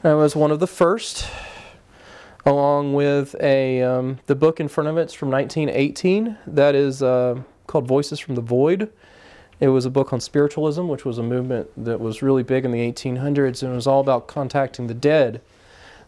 That 0.00 0.14
was 0.14 0.34
one 0.34 0.50
of 0.50 0.60
the 0.60 0.66
first 0.66 1.28
along 2.46 2.94
with 2.94 3.34
a 3.40 3.82
um, 3.82 4.18
the 4.26 4.34
book 4.34 4.60
in 4.60 4.68
front 4.68 4.88
of 4.88 4.96
it. 4.96 5.02
It's 5.02 5.12
from 5.12 5.30
1918. 5.30 6.38
That 6.46 6.74
is 6.74 7.02
uh, 7.02 7.42
called 7.66 7.86
Voices 7.86 8.18
from 8.18 8.36
the 8.36 8.40
Void. 8.40 8.90
It 9.58 9.68
was 9.68 9.84
a 9.84 9.90
book 9.90 10.12
on 10.12 10.20
spiritualism, 10.20 10.86
which 10.86 11.04
was 11.04 11.18
a 11.18 11.22
movement 11.22 11.68
that 11.84 11.98
was 11.98 12.22
really 12.22 12.42
big 12.42 12.64
in 12.64 12.70
the 12.70 12.92
1800s, 12.92 13.62
and 13.62 13.72
it 13.72 13.74
was 13.74 13.86
all 13.86 14.00
about 14.00 14.26
contacting 14.26 14.86
the 14.86 14.94
dead. 14.94 15.40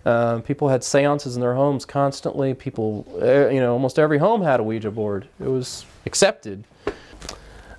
Uh, 0.04 0.40
people 0.40 0.68
had 0.68 0.84
seances 0.84 1.34
in 1.34 1.40
their 1.40 1.54
homes 1.54 1.84
constantly. 1.84 2.54
People, 2.54 3.06
you 3.52 3.60
know, 3.60 3.72
almost 3.72 3.98
every 3.98 4.18
home 4.18 4.42
had 4.42 4.60
a 4.60 4.62
Ouija 4.62 4.90
board. 4.90 5.28
It 5.40 5.48
was 5.48 5.86
accepted. 6.06 6.64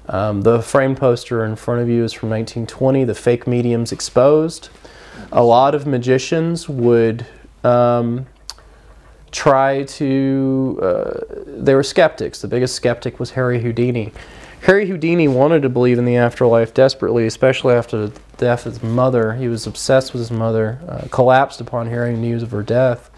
Um, 0.07 0.41
the 0.41 0.61
frame 0.61 0.95
poster 0.95 1.45
in 1.45 1.55
front 1.55 1.81
of 1.81 1.87
you 1.87 2.03
is 2.03 2.13
from 2.13 2.29
1920, 2.29 3.03
The 3.03 3.15
Fake 3.15 3.45
Mediums 3.45 3.91
Exposed. 3.91 4.69
A 5.31 5.43
lot 5.43 5.75
of 5.75 5.85
magicians 5.85 6.67
would 6.67 7.27
um, 7.63 8.25
try 9.31 9.83
to, 9.83 10.79
uh, 10.81 11.19
they 11.45 11.75
were 11.75 11.83
skeptics. 11.83 12.41
The 12.41 12.47
biggest 12.47 12.75
skeptic 12.75 13.19
was 13.19 13.31
Harry 13.31 13.61
Houdini. 13.61 14.11
Harry 14.61 14.87
Houdini 14.87 15.27
wanted 15.27 15.61
to 15.61 15.69
believe 15.69 15.97
in 15.97 16.05
the 16.05 16.17
afterlife 16.17 16.73
desperately, 16.73 17.25
especially 17.25 17.75
after 17.75 18.07
the 18.07 18.19
death 18.37 18.65
of 18.65 18.73
his 18.73 18.83
mother. 18.83 19.33
He 19.33 19.47
was 19.47 19.65
obsessed 19.65 20.13
with 20.13 20.19
his 20.19 20.31
mother, 20.31 20.79
uh, 20.87 21.07
collapsed 21.11 21.61
upon 21.61 21.87
hearing 21.87 22.19
news 22.19 22.43
of 22.43 22.51
her 22.51 22.63
death. 22.63 23.09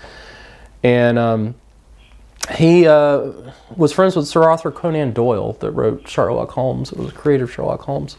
And 0.83 1.17
um, 1.17 1.55
he 2.55 2.87
uh, 2.87 3.31
was 3.75 3.91
friends 3.91 4.15
with 4.15 4.27
Sir 4.27 4.43
Arthur 4.43 4.71
Conan 4.71 5.13
Doyle, 5.13 5.53
that 5.53 5.71
wrote 5.71 6.07
Sherlock 6.07 6.51
Holmes. 6.51 6.91
It 6.91 6.97
was 6.97 7.07
the 7.07 7.17
creator 7.17 7.45
of 7.45 7.51
Sherlock 7.51 7.81
Holmes. 7.81 8.17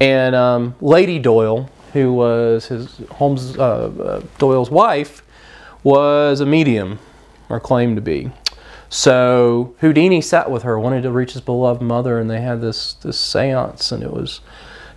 And 0.00 0.34
um, 0.34 0.74
Lady 0.80 1.18
Doyle, 1.18 1.70
who 1.92 2.12
was 2.14 2.66
his 2.66 3.00
Holmes 3.10 3.56
uh, 3.56 3.62
uh 3.62 4.22
Doyle's 4.38 4.70
wife, 4.70 5.22
was 5.82 6.40
a 6.40 6.46
medium, 6.46 6.98
or 7.48 7.60
claimed 7.60 7.96
to 7.96 8.02
be. 8.02 8.30
So 8.88 9.74
Houdini 9.80 10.20
sat 10.20 10.50
with 10.50 10.64
her, 10.64 10.78
wanted 10.78 11.02
to 11.02 11.10
reach 11.10 11.32
his 11.32 11.40
beloved 11.40 11.80
mother, 11.80 12.18
and 12.18 12.30
they 12.30 12.40
had 12.40 12.60
this 12.60 12.94
this 12.94 13.18
séance, 13.18 13.90
and 13.90 14.02
it 14.02 14.12
was 14.12 14.40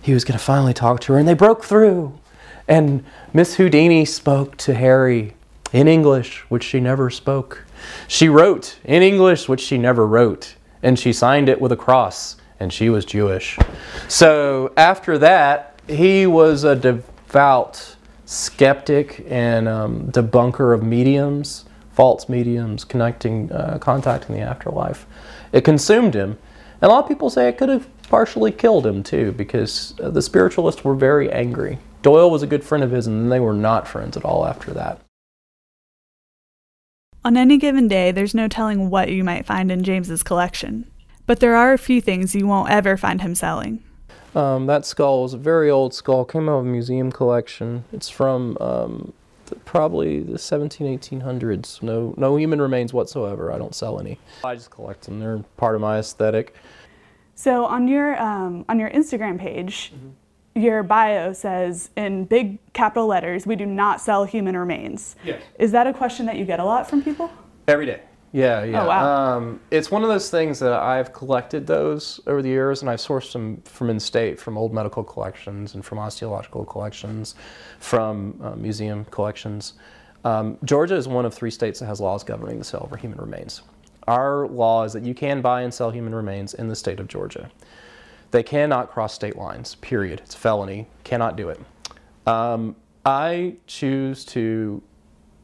he 0.02 0.14
was 0.14 0.24
going 0.24 0.38
to 0.38 0.44
finally 0.44 0.74
talk 0.74 1.00
to 1.00 1.14
her, 1.14 1.18
and 1.18 1.26
they 1.26 1.34
broke 1.34 1.64
through. 1.64 2.18
And 2.68 3.04
Miss 3.32 3.54
Houdini 3.54 4.04
spoke 4.04 4.56
to 4.58 4.74
Harry 4.74 5.34
in 5.72 5.88
English, 5.88 6.40
which 6.48 6.64
she 6.64 6.78
never 6.78 7.10
spoke. 7.10 7.64
She 8.06 8.28
wrote 8.28 8.78
in 8.84 9.02
English, 9.02 9.48
which 9.48 9.60
she 9.60 9.78
never 9.78 10.06
wrote, 10.06 10.56
and 10.82 10.98
she 10.98 11.12
signed 11.12 11.48
it 11.48 11.60
with 11.60 11.72
a 11.72 11.76
cross, 11.76 12.36
and 12.60 12.72
she 12.72 12.90
was 12.90 13.04
Jewish. 13.04 13.58
So 14.08 14.72
after 14.76 15.18
that, 15.18 15.80
he 15.88 16.26
was 16.26 16.64
a 16.64 16.76
devout 16.76 17.95
skeptic 18.26 19.24
and 19.28 19.66
um, 19.66 20.10
debunker 20.10 20.74
of 20.74 20.82
mediums, 20.82 21.64
false 21.92 22.28
mediums, 22.28 22.84
connecting, 22.84 23.50
uh, 23.50 23.78
contacting 23.80 24.36
the 24.36 24.42
afterlife. 24.42 25.06
It 25.52 25.62
consumed 25.62 26.14
him. 26.14 26.36
And 26.82 26.90
a 26.90 26.94
lot 26.94 27.04
of 27.04 27.08
people 27.08 27.30
say 27.30 27.48
it 27.48 27.56
could 27.56 27.70
have 27.70 27.88
partially 28.08 28.52
killed 28.52 28.86
him 28.86 29.02
too, 29.02 29.32
because 29.32 29.94
uh, 30.02 30.10
the 30.10 30.20
spiritualists 30.20 30.84
were 30.84 30.94
very 30.94 31.32
angry. 31.32 31.78
Doyle 32.02 32.30
was 32.30 32.42
a 32.42 32.46
good 32.46 32.62
friend 32.62 32.84
of 32.84 32.90
his, 32.90 33.06
and 33.06 33.32
they 33.32 33.40
were 33.40 33.54
not 33.54 33.88
friends 33.88 34.16
at 34.16 34.24
all 34.24 34.46
after 34.46 34.72
that. 34.72 35.00
On 37.24 37.36
any 37.36 37.56
given 37.56 37.88
day, 37.88 38.12
there's 38.12 38.34
no 38.34 38.46
telling 38.46 38.90
what 38.90 39.08
you 39.08 39.24
might 39.24 39.46
find 39.46 39.72
in 39.72 39.82
James's 39.82 40.22
collection. 40.22 40.88
But 41.26 41.40
there 41.40 41.56
are 41.56 41.72
a 41.72 41.78
few 41.78 42.00
things 42.00 42.34
you 42.34 42.46
won't 42.46 42.70
ever 42.70 42.96
find 42.96 43.22
him 43.22 43.34
selling. 43.34 43.82
Um, 44.34 44.66
that 44.66 44.84
skull 44.84 45.22
was 45.22 45.34
a 45.34 45.38
very 45.38 45.70
old 45.70 45.94
skull, 45.94 46.24
came 46.24 46.48
out 46.48 46.58
of 46.58 46.66
a 46.66 46.68
museum 46.68 47.10
collection. 47.10 47.84
It's 47.92 48.10
from 48.10 48.56
um, 48.60 49.12
the, 49.46 49.56
probably 49.56 50.22
the 50.22 50.38
17, 50.38 50.98
1800s. 50.98 51.82
No, 51.82 52.14
no 52.16 52.36
human 52.36 52.60
remains 52.60 52.92
whatsoever. 52.92 53.50
I 53.52 53.58
don't 53.58 53.74
sell 53.74 53.98
any. 53.98 54.18
I 54.44 54.54
just 54.54 54.70
collect 54.70 55.02
them. 55.04 55.20
They're 55.20 55.38
part 55.56 55.74
of 55.74 55.80
my 55.80 55.98
aesthetic. 55.98 56.54
So 57.34 57.66
on 57.66 57.86
your 57.86 58.20
um, 58.20 58.64
on 58.68 58.78
your 58.78 58.90
Instagram 58.90 59.38
page, 59.38 59.92
mm-hmm. 59.94 60.60
your 60.60 60.82
bio 60.82 61.32
says 61.34 61.90
in 61.96 62.24
big 62.24 62.58
capital 62.72 63.06
letters, 63.06 63.46
"We 63.46 63.56
do 63.56 63.66
not 63.66 64.00
sell 64.00 64.24
human 64.24 64.56
remains." 64.56 65.16
Yes. 65.22 65.42
Is 65.58 65.70
that 65.72 65.86
a 65.86 65.92
question 65.92 66.24
that 66.26 66.36
you 66.36 66.46
get 66.46 66.60
a 66.60 66.64
lot 66.64 66.88
from 66.88 67.02
people? 67.02 67.30
Every 67.68 67.84
day. 67.84 68.00
Yeah, 68.32 68.64
yeah. 68.64 68.82
Oh, 68.82 68.88
wow. 68.88 69.36
Um, 69.36 69.60
it's 69.70 69.90
one 69.90 70.02
of 70.02 70.08
those 70.08 70.30
things 70.30 70.58
that 70.58 70.72
I've 70.72 71.12
collected 71.12 71.66
those 71.66 72.20
over 72.26 72.42
the 72.42 72.48
years, 72.48 72.82
and 72.82 72.90
I've 72.90 72.98
sourced 72.98 73.32
them 73.32 73.62
from 73.64 73.88
in-state, 73.88 74.38
from 74.38 74.58
old 74.58 74.74
medical 74.74 75.02
collections, 75.02 75.74
and 75.74 75.84
from 75.84 75.98
osteological 75.98 76.64
collections, 76.64 77.34
from 77.78 78.38
uh, 78.42 78.56
museum 78.56 79.04
collections. 79.06 79.74
Um, 80.24 80.58
Georgia 80.64 80.96
is 80.96 81.08
one 81.08 81.24
of 81.24 81.32
three 81.32 81.50
states 81.50 81.80
that 81.80 81.86
has 81.86 82.00
laws 82.00 82.24
governing 82.24 82.58
the 82.58 82.64
sale 82.64 82.88
of 82.90 83.00
human 83.00 83.18
remains. 83.18 83.62
Our 84.08 84.46
law 84.48 84.84
is 84.84 84.92
that 84.92 85.04
you 85.04 85.14
can 85.14 85.40
buy 85.40 85.62
and 85.62 85.72
sell 85.72 85.90
human 85.90 86.14
remains 86.14 86.54
in 86.54 86.68
the 86.68 86.76
state 86.76 87.00
of 87.00 87.08
Georgia. 87.08 87.50
They 88.32 88.42
cannot 88.42 88.90
cross 88.90 89.14
state 89.14 89.36
lines. 89.36 89.76
Period. 89.76 90.20
It's 90.20 90.34
a 90.34 90.38
felony. 90.38 90.88
Cannot 91.04 91.36
do 91.36 91.48
it. 91.48 91.60
Um, 92.26 92.76
I 93.04 93.54
choose 93.66 94.24
to 94.26 94.82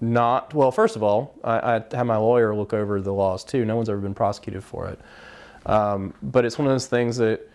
not 0.02 0.52
well 0.52 0.72
first 0.72 0.96
of 0.96 1.02
all 1.02 1.38
I, 1.44 1.76
I 1.76 1.96
have 1.96 2.06
my 2.06 2.16
lawyer 2.16 2.54
look 2.54 2.74
over 2.74 3.00
the 3.00 3.12
laws 3.12 3.44
too. 3.44 3.64
No 3.64 3.76
one's 3.76 3.88
ever 3.88 4.00
been 4.00 4.14
prosecuted 4.14 4.62
for 4.64 4.88
it. 4.88 5.00
Um, 5.64 6.12
but 6.22 6.44
it's 6.44 6.58
one 6.58 6.66
of 6.66 6.72
those 6.72 6.88
things 6.88 7.16
that 7.18 7.48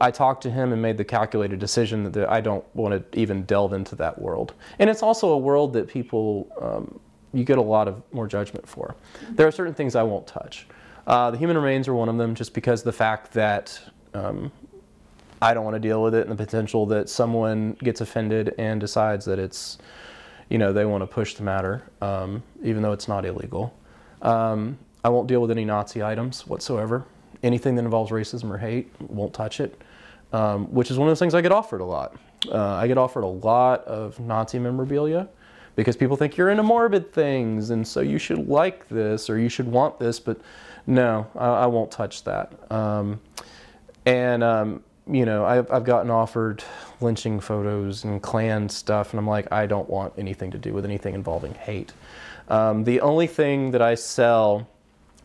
I 0.00 0.10
talked 0.10 0.42
to 0.44 0.50
him 0.50 0.72
and 0.72 0.80
made 0.80 0.98
the 0.98 1.04
calculated 1.04 1.58
decision 1.58 2.04
that, 2.04 2.12
that 2.12 2.30
I 2.30 2.40
don't 2.40 2.64
want 2.76 3.12
to 3.12 3.18
even 3.18 3.44
delve 3.44 3.72
into 3.72 3.96
that 3.96 4.20
world. 4.20 4.54
And 4.78 4.88
it's 4.88 5.02
also 5.02 5.30
a 5.30 5.38
world 5.38 5.72
that 5.72 5.88
people 5.88 6.48
um, 6.60 7.00
you 7.32 7.44
get 7.44 7.58
a 7.58 7.62
lot 7.62 7.88
of 7.88 8.02
more 8.12 8.26
judgment 8.26 8.68
for. 8.68 8.94
There 9.30 9.46
are 9.46 9.50
certain 9.50 9.74
things 9.74 9.96
I 9.96 10.02
won't 10.02 10.26
touch. 10.26 10.66
Uh, 11.06 11.30
the 11.30 11.38
human 11.38 11.56
remains 11.56 11.88
are 11.88 11.94
one 11.94 12.08
of 12.08 12.18
them 12.18 12.34
just 12.34 12.54
because 12.54 12.82
the 12.82 12.92
fact 12.92 13.32
that 13.32 13.80
um, 14.14 14.52
I 15.40 15.54
don't 15.54 15.64
want 15.64 15.74
to 15.74 15.80
deal 15.80 16.02
with 16.02 16.14
it 16.14 16.22
and 16.22 16.30
the 16.30 16.44
potential 16.44 16.86
that 16.86 17.08
someone 17.08 17.72
gets 17.82 18.00
offended 18.00 18.54
and 18.58 18.80
decides 18.80 19.24
that 19.24 19.38
it's 19.38 19.78
you 20.52 20.58
know, 20.58 20.70
they 20.70 20.84
want 20.84 21.00
to 21.00 21.06
push 21.06 21.32
the 21.32 21.42
matter, 21.42 21.82
um, 22.02 22.42
even 22.62 22.82
though 22.82 22.92
it's 22.92 23.08
not 23.08 23.24
illegal. 23.24 23.74
Um, 24.20 24.76
I 25.02 25.08
won't 25.08 25.26
deal 25.26 25.40
with 25.40 25.50
any 25.50 25.64
Nazi 25.64 26.02
items 26.02 26.46
whatsoever. 26.46 27.06
Anything 27.42 27.74
that 27.76 27.86
involves 27.86 28.10
racism 28.10 28.50
or 28.50 28.58
hate, 28.58 28.92
won't 29.00 29.32
touch 29.32 29.60
it, 29.60 29.80
um, 30.34 30.66
which 30.66 30.90
is 30.90 30.98
one 30.98 31.08
of 31.08 31.10
those 31.10 31.18
things 31.18 31.34
I 31.34 31.40
get 31.40 31.52
offered 31.52 31.80
a 31.80 31.86
lot. 31.86 32.16
Uh, 32.50 32.74
I 32.74 32.86
get 32.86 32.98
offered 32.98 33.24
a 33.24 33.28
lot 33.28 33.82
of 33.84 34.20
Nazi 34.20 34.58
memorabilia 34.58 35.26
because 35.74 35.96
people 35.96 36.18
think 36.18 36.36
you're 36.36 36.50
into 36.50 36.62
morbid 36.62 37.14
things 37.14 37.70
and 37.70 37.88
so 37.88 38.02
you 38.02 38.18
should 38.18 38.46
like 38.46 38.86
this 38.90 39.30
or 39.30 39.38
you 39.38 39.48
should 39.48 39.66
want 39.66 39.98
this, 39.98 40.20
but 40.20 40.38
no, 40.86 41.26
I, 41.34 41.46
I 41.46 41.66
won't 41.66 41.90
touch 41.90 42.24
that. 42.24 42.52
Um, 42.70 43.22
and, 44.04 44.44
um, 44.44 44.82
you 45.10 45.24
know, 45.24 45.46
I've, 45.46 45.70
I've 45.72 45.84
gotten 45.84 46.10
offered 46.10 46.62
lynching 47.02 47.40
photos 47.40 48.04
and 48.04 48.22
Klan 48.22 48.68
stuff, 48.68 49.12
and 49.12 49.18
I'm 49.18 49.26
like, 49.26 49.50
I 49.52 49.66
don't 49.66 49.88
want 49.88 50.14
anything 50.16 50.50
to 50.52 50.58
do 50.58 50.72
with 50.72 50.84
anything 50.84 51.14
involving 51.14 51.54
hate. 51.54 51.92
Um, 52.48 52.84
the 52.84 53.00
only 53.00 53.26
thing 53.26 53.70
that 53.72 53.82
I 53.82 53.94
sell 53.94 54.68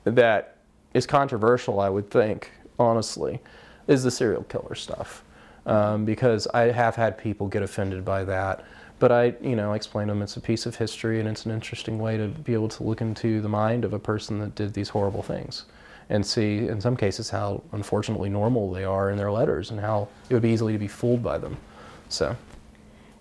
that 0.03 0.57
is 0.93 1.05
controversial, 1.05 1.79
I 1.79 1.89
would 1.89 2.09
think, 2.09 2.51
honestly, 2.79 3.39
is 3.87 4.03
the 4.03 4.11
serial 4.11 4.43
killer 4.43 4.75
stuff. 4.75 5.23
Um, 5.65 6.05
because 6.05 6.47
I 6.53 6.71
have 6.71 6.95
had 6.95 7.17
people 7.17 7.47
get 7.47 7.61
offended 7.61 8.05
by 8.05 8.23
that. 8.23 8.63
But 8.99 9.11
I, 9.11 9.35
you 9.41 9.55
know, 9.55 9.73
explain 9.73 10.07
to 10.07 10.13
them 10.13 10.21
it's 10.21 10.37
a 10.37 10.41
piece 10.41 10.65
of 10.65 10.77
history 10.77 11.19
and 11.19 11.27
it's 11.27 11.45
an 11.45 11.51
interesting 11.51 11.99
way 11.99 12.17
to 12.17 12.29
be 12.29 12.53
able 12.53 12.69
to 12.69 12.83
look 12.83 13.01
into 13.01 13.41
the 13.41 13.49
mind 13.49 13.83
of 13.83 13.91
a 13.91 13.99
person 13.99 14.39
that 14.39 14.55
did 14.55 14.73
these 14.73 14.89
horrible 14.89 15.21
things 15.21 15.65
and 16.09 16.25
see, 16.25 16.67
in 16.67 16.79
some 16.79 16.95
cases, 16.95 17.29
how 17.29 17.61
unfortunately 17.71 18.29
normal 18.29 18.71
they 18.71 18.83
are 18.83 19.09
in 19.09 19.17
their 19.17 19.31
letters 19.31 19.71
and 19.71 19.79
how 19.79 20.07
it 20.29 20.33
would 20.33 20.43
be 20.43 20.49
easily 20.49 20.73
to 20.73 20.79
be 20.79 20.87
fooled 20.87 21.21
by 21.21 21.37
them. 21.37 21.57
So. 22.09 22.35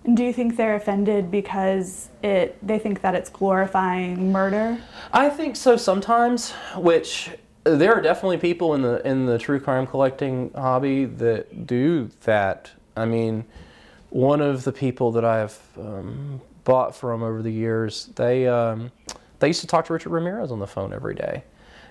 And 0.05 0.17
do 0.17 0.23
you 0.23 0.33
think 0.33 0.57
they're 0.57 0.77
offended 0.77 1.31
because 1.33 2.11
it 2.23 2.57
they 2.65 2.79
think 2.79 3.01
that 3.01 3.17
it's 3.17 3.29
glorifying 3.29 4.31
murder? 4.31 4.79
I 5.13 5.29
think 5.29 5.57
so 5.57 5.77
sometimes, 5.77 6.53
which 6.77 7.31
there 7.65 7.93
are 7.93 8.01
definitely 8.01 8.39
people 8.39 8.75
in 8.75 8.83
the 8.83 9.05
in 9.05 9.27
the 9.27 9.37
true 9.37 9.59
crime 9.59 9.87
collecting 9.87 10.53
hobby 10.55 11.07
that 11.07 11.67
do 11.67 12.09
that. 12.23 12.71
I 12.97 13.05
mean, 13.05 13.45
one 14.11 14.41
of 14.41 14.63
the 14.63 14.71
people 14.71 15.11
that 15.13 15.25
I've 15.25 15.59
um, 15.77 16.41
bought 16.63 16.95
from 16.95 17.25
over 17.25 17.43
the 17.43 17.51
years, 17.51 18.07
they 18.15 18.47
um, 18.47 18.93
they 19.41 19.49
used 19.49 19.63
to 19.63 19.67
talk 19.67 19.87
to 19.87 19.93
Richard 19.93 20.11
Ramirez 20.11 20.53
on 20.53 20.61
the 20.61 20.69
phone 20.69 20.93
every 20.93 21.17
day. 21.17 21.43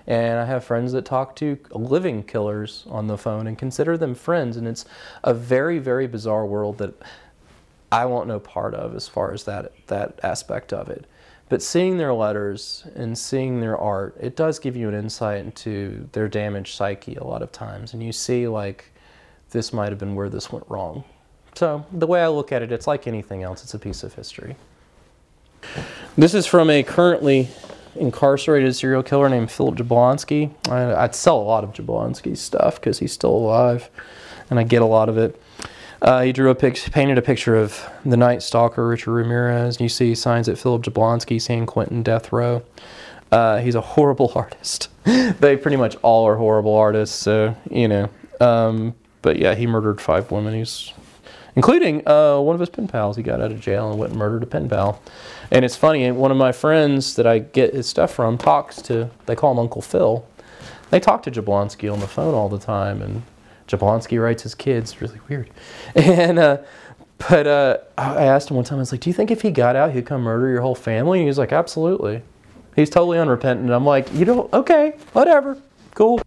And 0.06 0.38
I 0.38 0.44
have 0.44 0.64
friends 0.64 0.92
that 0.92 1.04
talk 1.04 1.34
to 1.36 1.58
living 1.70 2.22
killers 2.22 2.84
on 2.88 3.08
the 3.08 3.18
phone 3.18 3.46
and 3.46 3.58
consider 3.58 3.98
them 3.98 4.14
friends. 4.14 4.56
And 4.56 4.68
it's 4.68 4.84
a 5.24 5.34
very, 5.34 5.78
very 5.78 6.06
bizarre 6.06 6.46
world 6.46 6.78
that 6.78 6.94
I 7.90 8.04
want 8.06 8.28
no 8.28 8.38
part 8.38 8.74
of 8.74 8.94
as 8.94 9.08
far 9.08 9.32
as 9.32 9.44
that, 9.44 9.72
that 9.88 10.20
aspect 10.22 10.72
of 10.72 10.88
it. 10.88 11.06
But 11.48 11.62
seeing 11.62 11.96
their 11.96 12.12
letters 12.12 12.84
and 12.94 13.16
seeing 13.16 13.60
their 13.60 13.78
art, 13.78 14.16
it 14.20 14.34
does 14.34 14.58
give 14.58 14.76
you 14.76 14.88
an 14.88 14.94
insight 14.94 15.44
into 15.44 16.08
their 16.12 16.28
damaged 16.28 16.74
psyche 16.74 17.14
a 17.16 17.24
lot 17.24 17.42
of 17.42 17.52
times. 17.52 17.92
And 17.92 18.02
you 18.02 18.12
see, 18.12 18.48
like, 18.48 18.92
this 19.50 19.72
might 19.72 19.90
have 19.90 19.98
been 19.98 20.16
where 20.16 20.28
this 20.28 20.50
went 20.50 20.64
wrong. 20.68 21.04
So, 21.54 21.86
the 21.92 22.06
way 22.06 22.20
I 22.20 22.28
look 22.28 22.50
at 22.50 22.62
it, 22.62 22.72
it's 22.72 22.88
like 22.88 23.06
anything 23.06 23.44
else, 23.44 23.62
it's 23.62 23.74
a 23.74 23.78
piece 23.78 24.02
of 24.02 24.12
history. 24.14 24.56
This 26.18 26.34
is 26.34 26.46
from 26.46 26.68
a 26.68 26.82
currently 26.82 27.48
incarcerated 27.98 28.74
serial 28.74 29.02
killer 29.02 29.28
named 29.28 29.50
Philip 29.50 29.76
Jablonski. 29.76 30.50
I, 30.68 31.02
would 31.02 31.14
sell 31.14 31.38
a 31.38 31.42
lot 31.42 31.64
of 31.64 31.72
Jablonski's 31.72 32.40
stuff 32.40 32.76
because 32.76 32.98
he's 32.98 33.12
still 33.12 33.30
alive, 33.30 33.90
and 34.50 34.58
I 34.58 34.62
get 34.62 34.82
a 34.82 34.86
lot 34.86 35.08
of 35.08 35.18
it. 35.18 35.40
Uh, 36.02 36.22
he 36.22 36.32
drew 36.32 36.50
a 36.50 36.54
pic- 36.54 36.90
painted 36.92 37.18
a 37.18 37.22
picture 37.22 37.56
of 37.56 37.88
the 38.04 38.16
Night 38.16 38.42
Stalker, 38.42 38.86
Richard 38.86 39.12
Ramirez. 39.12 39.80
You 39.80 39.88
see 39.88 40.14
signs 40.14 40.48
at 40.48 40.58
Philip 40.58 40.82
Jablonski, 40.82 41.40
San 41.40 41.66
Quentin 41.66 42.02
death 42.02 42.32
row. 42.32 42.62
Uh, 43.32 43.58
he's 43.58 43.74
a 43.74 43.80
horrible 43.80 44.32
artist. 44.36 44.88
they 45.04 45.56
pretty 45.56 45.76
much 45.76 45.96
all 46.02 46.26
are 46.26 46.36
horrible 46.36 46.74
artists, 46.74 47.16
so 47.16 47.56
you 47.70 47.88
know. 47.88 48.10
Um, 48.40 48.94
but 49.22 49.36
yeah, 49.38 49.54
he 49.54 49.66
murdered 49.66 50.00
five 50.00 50.30
women. 50.30 50.54
He's 50.54 50.92
including 51.54 52.06
uh, 52.06 52.38
one 52.40 52.54
of 52.54 52.60
his 52.60 52.68
pen 52.68 52.86
pals. 52.86 53.16
He 53.16 53.22
got 53.22 53.40
out 53.40 53.50
of 53.50 53.60
jail 53.60 53.90
and 53.90 53.98
went 53.98 54.10
and 54.10 54.18
murdered 54.18 54.42
a 54.42 54.46
pen 54.46 54.68
pal. 54.68 55.00
And 55.50 55.64
it's 55.64 55.76
funny, 55.76 56.10
one 56.10 56.30
of 56.30 56.36
my 56.36 56.52
friends 56.52 57.14
that 57.16 57.26
I 57.26 57.38
get 57.38 57.74
his 57.74 57.86
stuff 57.86 58.12
from 58.12 58.36
talks 58.36 58.82
to, 58.82 59.10
they 59.26 59.36
call 59.36 59.52
him 59.52 59.58
Uncle 59.58 59.82
Phil. 59.82 60.26
They 60.90 61.00
talk 61.00 61.22
to 61.24 61.30
Jablonski 61.30 61.92
on 61.92 62.00
the 62.00 62.06
phone 62.06 62.34
all 62.34 62.48
the 62.48 62.58
time, 62.58 63.02
and 63.02 63.22
Jablonski 63.68 64.20
writes 64.22 64.42
his 64.42 64.54
kids. 64.54 65.00
Really 65.00 65.20
weird. 65.28 65.50
And, 65.94 66.38
uh, 66.38 66.58
but 67.30 67.46
uh, 67.46 67.78
I 67.96 68.24
asked 68.24 68.50
him 68.50 68.56
one 68.56 68.64
time, 68.64 68.78
I 68.78 68.80
was 68.80 68.92
like, 68.92 69.00
Do 69.00 69.08
you 69.10 69.14
think 69.14 69.30
if 69.30 69.42
he 69.42 69.50
got 69.50 69.76
out, 69.76 69.92
he'd 69.92 70.06
come 70.06 70.22
murder 70.22 70.48
your 70.48 70.60
whole 70.60 70.74
family? 70.74 71.18
And 71.18 71.24
he 71.24 71.28
was 71.28 71.38
like, 71.38 71.52
Absolutely. 71.52 72.22
He's 72.74 72.90
totally 72.90 73.18
unrepentant. 73.18 73.70
I'm 73.70 73.86
like, 73.86 74.12
You 74.12 74.24
don't, 74.24 74.52
okay, 74.52 74.94
whatever, 75.12 75.56
cool. 75.94 76.20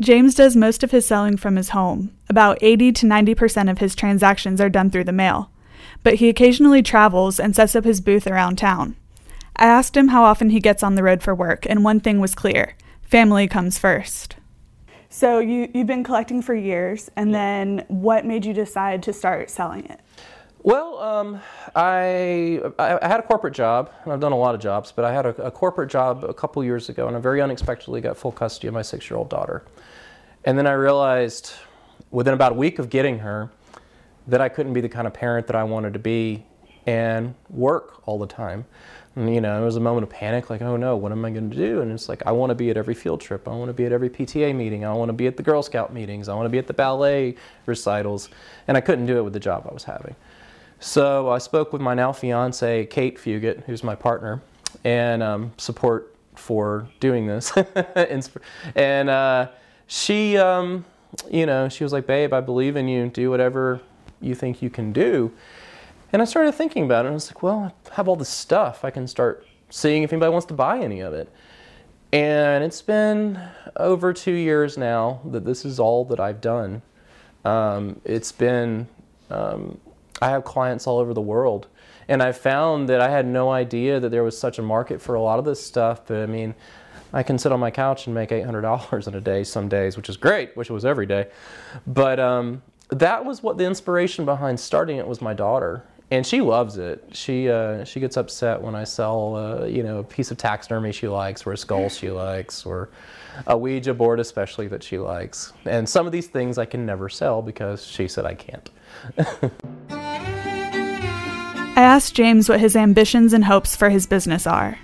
James 0.00 0.34
does 0.34 0.56
most 0.56 0.82
of 0.82 0.90
his 0.90 1.06
selling 1.06 1.36
from 1.36 1.56
his 1.56 1.70
home. 1.70 2.12
About 2.28 2.58
80 2.60 2.92
to 2.92 3.06
90% 3.06 3.70
of 3.70 3.78
his 3.78 3.94
transactions 3.94 4.60
are 4.60 4.68
done 4.68 4.90
through 4.90 5.04
the 5.04 5.12
mail 5.12 5.50
but 6.06 6.20
he 6.20 6.28
occasionally 6.28 6.84
travels 6.84 7.40
and 7.40 7.56
sets 7.56 7.74
up 7.74 7.82
his 7.82 8.00
booth 8.00 8.28
around 8.28 8.56
town. 8.56 8.94
I 9.56 9.66
asked 9.66 9.96
him 9.96 10.06
how 10.06 10.22
often 10.22 10.50
he 10.50 10.60
gets 10.60 10.84
on 10.84 10.94
the 10.94 11.02
road 11.02 11.20
for 11.20 11.34
work, 11.34 11.66
and 11.68 11.82
one 11.82 11.98
thing 11.98 12.20
was 12.20 12.32
clear 12.32 12.76
family 13.02 13.48
comes 13.48 13.76
first. 13.76 14.36
So 15.10 15.40
you, 15.40 15.68
you've 15.74 15.88
been 15.88 16.04
collecting 16.04 16.42
for 16.42 16.54
years, 16.54 17.10
and 17.16 17.34
then 17.34 17.84
what 17.88 18.24
made 18.24 18.44
you 18.44 18.54
decide 18.54 19.02
to 19.02 19.12
start 19.12 19.50
selling 19.50 19.84
it? 19.86 19.98
Well, 20.62 20.96
um, 21.00 21.40
I, 21.74 22.60
I 22.78 23.08
had 23.08 23.18
a 23.18 23.24
corporate 23.24 23.54
job, 23.54 23.90
and 24.04 24.12
I've 24.12 24.20
done 24.20 24.30
a 24.30 24.38
lot 24.38 24.54
of 24.54 24.60
jobs, 24.60 24.92
but 24.92 25.04
I 25.04 25.12
had 25.12 25.26
a, 25.26 25.46
a 25.46 25.50
corporate 25.50 25.90
job 25.90 26.22
a 26.22 26.34
couple 26.34 26.62
years 26.62 26.88
ago, 26.88 27.08
and 27.08 27.16
I 27.16 27.18
very 27.18 27.42
unexpectedly 27.42 28.00
got 28.00 28.16
full 28.16 28.30
custody 28.30 28.68
of 28.68 28.74
my 28.74 28.82
six-year-old 28.82 29.28
daughter. 29.28 29.64
And 30.44 30.56
then 30.56 30.68
I 30.68 30.72
realized 30.74 31.52
within 32.12 32.32
about 32.32 32.52
a 32.52 32.54
week 32.54 32.78
of 32.78 32.90
getting 32.90 33.18
her 33.18 33.50
that 34.26 34.40
I 34.40 34.48
couldn't 34.48 34.72
be 34.72 34.80
the 34.80 34.88
kind 34.88 35.06
of 35.06 35.14
parent 35.14 35.46
that 35.46 35.56
I 35.56 35.64
wanted 35.64 35.92
to 35.92 35.98
be 35.98 36.44
and 36.86 37.34
work 37.50 38.02
all 38.06 38.18
the 38.18 38.26
time. 38.26 38.64
And, 39.16 39.34
you 39.34 39.40
know, 39.40 39.60
it 39.60 39.64
was 39.64 39.76
a 39.76 39.80
moment 39.80 40.04
of 40.04 40.10
panic, 40.10 40.50
like, 40.50 40.60
oh 40.60 40.76
no, 40.76 40.96
what 40.96 41.10
am 41.10 41.24
I 41.24 41.30
going 41.30 41.50
to 41.50 41.56
do? 41.56 41.80
And 41.80 41.90
it's 41.90 42.08
like, 42.08 42.22
I 42.26 42.32
want 42.32 42.50
to 42.50 42.54
be 42.54 42.70
at 42.70 42.76
every 42.76 42.94
field 42.94 43.20
trip. 43.20 43.48
I 43.48 43.52
want 43.52 43.70
to 43.70 43.72
be 43.72 43.86
at 43.86 43.92
every 43.92 44.10
PTA 44.10 44.54
meeting. 44.54 44.84
I 44.84 44.92
want 44.92 45.08
to 45.08 45.14
be 45.14 45.26
at 45.26 45.36
the 45.36 45.42
Girl 45.42 45.62
Scout 45.62 45.92
meetings. 45.92 46.28
I 46.28 46.34
want 46.34 46.44
to 46.44 46.50
be 46.50 46.58
at 46.58 46.66
the 46.66 46.74
ballet 46.74 47.34
recitals. 47.64 48.28
And 48.68 48.76
I 48.76 48.80
couldn't 48.80 49.06
do 49.06 49.16
it 49.16 49.22
with 49.22 49.32
the 49.32 49.40
job 49.40 49.66
I 49.68 49.72
was 49.72 49.84
having. 49.84 50.14
So 50.80 51.30
I 51.30 51.38
spoke 51.38 51.72
with 51.72 51.80
my 51.80 51.94
now 51.94 52.12
fiance, 52.12 52.86
Kate 52.86 53.16
Fugit, 53.16 53.64
who's 53.64 53.82
my 53.82 53.94
partner, 53.94 54.42
and 54.84 55.22
um, 55.22 55.52
support 55.56 56.14
for 56.34 56.86
doing 57.00 57.26
this. 57.26 57.52
and 58.74 59.08
uh, 59.08 59.48
she, 59.86 60.36
um, 60.36 60.84
you 61.30 61.46
know, 61.46 61.70
she 61.70 61.84
was 61.84 61.94
like, 61.94 62.06
babe, 62.06 62.34
I 62.34 62.42
believe 62.42 62.76
in 62.76 62.86
you. 62.86 63.08
Do 63.08 63.30
whatever 63.30 63.80
you 64.20 64.34
think 64.34 64.62
you 64.62 64.70
can 64.70 64.92
do. 64.92 65.32
And 66.12 66.22
I 66.22 66.24
started 66.24 66.52
thinking 66.52 66.84
about 66.84 67.04
it, 67.04 67.08
and 67.08 67.12
I 67.12 67.14
was 67.14 67.30
like, 67.30 67.42
well, 67.42 67.74
I 67.90 67.94
have 67.94 68.08
all 68.08 68.16
this 68.16 68.28
stuff. 68.28 68.84
I 68.84 68.90
can 68.90 69.06
start 69.06 69.46
seeing 69.70 70.02
if 70.02 70.12
anybody 70.12 70.30
wants 70.30 70.46
to 70.46 70.54
buy 70.54 70.78
any 70.78 71.00
of 71.00 71.12
it. 71.12 71.30
And 72.12 72.62
it's 72.62 72.82
been 72.82 73.38
over 73.76 74.12
two 74.12 74.32
years 74.32 74.78
now 74.78 75.20
that 75.24 75.44
this 75.44 75.64
is 75.64 75.80
all 75.80 76.04
that 76.06 76.20
I've 76.20 76.40
done. 76.40 76.82
Um, 77.44 78.00
it's 78.04 78.32
been, 78.32 78.88
um, 79.30 79.78
I 80.22 80.30
have 80.30 80.44
clients 80.44 80.86
all 80.86 80.98
over 80.98 81.12
the 81.12 81.20
world. 81.20 81.66
And 82.08 82.22
I 82.22 82.30
found 82.32 82.88
that 82.88 83.00
I 83.00 83.10
had 83.10 83.26
no 83.26 83.50
idea 83.50 83.98
that 83.98 84.10
there 84.10 84.22
was 84.22 84.38
such 84.38 84.58
a 84.58 84.62
market 84.62 85.02
for 85.02 85.16
a 85.16 85.20
lot 85.20 85.40
of 85.40 85.44
this 85.44 85.62
stuff. 85.62 86.06
But 86.06 86.22
I 86.22 86.26
mean, 86.26 86.54
I 87.12 87.22
can 87.22 87.38
sit 87.38 87.50
on 87.50 87.58
my 87.58 87.70
couch 87.70 88.06
and 88.06 88.14
make 88.14 88.30
$800 88.30 89.08
in 89.08 89.14
a 89.14 89.20
day 89.20 89.42
some 89.42 89.68
days, 89.68 89.96
which 89.96 90.08
is 90.08 90.16
great, 90.16 90.50
it 90.56 90.70
was 90.70 90.84
every 90.84 91.06
day. 91.06 91.28
But 91.86 92.20
um, 92.20 92.62
that 92.88 93.24
was 93.24 93.42
what 93.42 93.58
the 93.58 93.64
inspiration 93.64 94.24
behind 94.24 94.60
starting 94.60 94.96
it 94.98 95.06
was 95.06 95.20
my 95.20 95.34
daughter 95.34 95.84
and 96.10 96.24
she 96.26 96.40
loves 96.40 96.78
it. 96.78 97.04
She 97.12 97.50
uh, 97.50 97.84
she 97.84 97.98
gets 98.00 98.16
upset 98.16 98.60
when 98.60 98.74
I 98.74 98.84
sell 98.84 99.36
uh, 99.36 99.64
you 99.66 99.82
know 99.82 99.98
a 99.98 100.04
piece 100.04 100.30
of 100.30 100.38
taxidermy 100.38 100.92
she 100.92 101.08
likes, 101.08 101.44
or 101.46 101.52
a 101.52 101.56
skull 101.56 101.88
she 101.88 102.10
likes, 102.10 102.64
or 102.64 102.90
a 103.46 103.56
Ouija 103.58 103.92
board 103.92 104.20
especially 104.20 104.68
that 104.68 104.82
she 104.82 104.98
likes. 104.98 105.52
And 105.64 105.88
some 105.88 106.06
of 106.06 106.12
these 106.12 106.28
things 106.28 106.58
I 106.58 106.64
can 106.64 106.86
never 106.86 107.08
sell 107.08 107.42
because 107.42 107.84
she 107.84 108.06
said 108.06 108.24
I 108.24 108.34
can't. 108.34 108.70
I 111.78 111.82
asked 111.82 112.14
James 112.14 112.48
what 112.48 112.60
his 112.60 112.76
ambitions 112.76 113.32
and 113.32 113.44
hopes 113.44 113.76
for 113.76 113.90
his 113.90 114.06
business 114.06 114.46
are. 114.46 114.78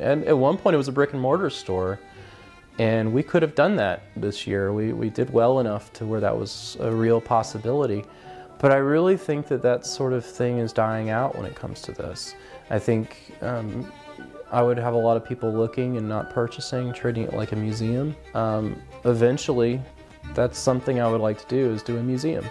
And 0.00 0.24
at 0.24 0.38
one 0.38 0.56
point, 0.56 0.74
it 0.74 0.78
was 0.78 0.88
a 0.88 0.92
brick 0.92 1.12
and 1.12 1.20
mortar 1.20 1.50
store. 1.50 1.98
And 2.78 3.12
we 3.12 3.22
could 3.22 3.42
have 3.42 3.54
done 3.54 3.74
that 3.76 4.02
this 4.16 4.46
year. 4.46 4.72
We, 4.72 4.92
we 4.92 5.10
did 5.10 5.30
well 5.30 5.58
enough 5.58 5.92
to 5.94 6.06
where 6.06 6.20
that 6.20 6.36
was 6.36 6.76
a 6.80 6.92
real 6.92 7.20
possibility. 7.20 8.04
But 8.58 8.72
I 8.72 8.76
really 8.76 9.16
think 9.16 9.46
that 9.48 9.62
that 9.62 9.84
sort 9.84 10.12
of 10.12 10.24
thing 10.24 10.58
is 10.58 10.72
dying 10.72 11.10
out 11.10 11.36
when 11.36 11.44
it 11.44 11.54
comes 11.54 11.80
to 11.82 11.92
this. 11.92 12.34
I 12.70 12.78
think 12.78 13.32
um, 13.40 13.90
I 14.50 14.62
would 14.62 14.78
have 14.78 14.94
a 14.94 14.98
lot 14.98 15.16
of 15.16 15.24
people 15.24 15.52
looking 15.52 15.96
and 15.96 16.08
not 16.08 16.30
purchasing, 16.30 16.92
treating 16.92 17.24
it 17.24 17.34
like 17.34 17.52
a 17.52 17.56
museum. 17.56 18.16
Um, 18.34 18.80
eventually, 19.04 19.80
that's 20.34 20.58
something 20.58 21.00
I 21.00 21.08
would 21.08 21.20
like 21.20 21.38
to 21.38 21.46
do 21.46 21.70
is 21.70 21.82
do 21.82 21.98
a 21.98 22.02
museum. 22.02 22.44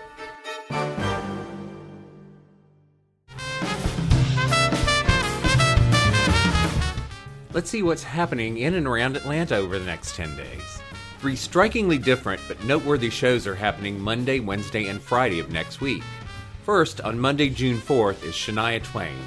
Let's 7.57 7.71
see 7.71 7.81
what's 7.81 8.03
happening 8.03 8.59
in 8.59 8.75
and 8.75 8.85
around 8.85 9.17
Atlanta 9.17 9.55
over 9.55 9.79
the 9.79 9.85
next 9.85 10.15
10 10.15 10.37
days. 10.37 10.79
Three 11.17 11.35
strikingly 11.35 11.97
different 11.97 12.39
but 12.47 12.63
noteworthy 12.63 13.09
shows 13.09 13.47
are 13.47 13.55
happening 13.55 13.99
Monday, 13.99 14.39
Wednesday, 14.39 14.85
and 14.89 15.01
Friday 15.01 15.39
of 15.39 15.51
next 15.51 15.81
week. 15.81 16.03
First, 16.61 17.01
on 17.01 17.19
Monday, 17.19 17.49
June 17.49 17.79
4th, 17.79 18.23
is 18.23 18.35
Shania 18.35 18.83
Twain. 18.83 19.17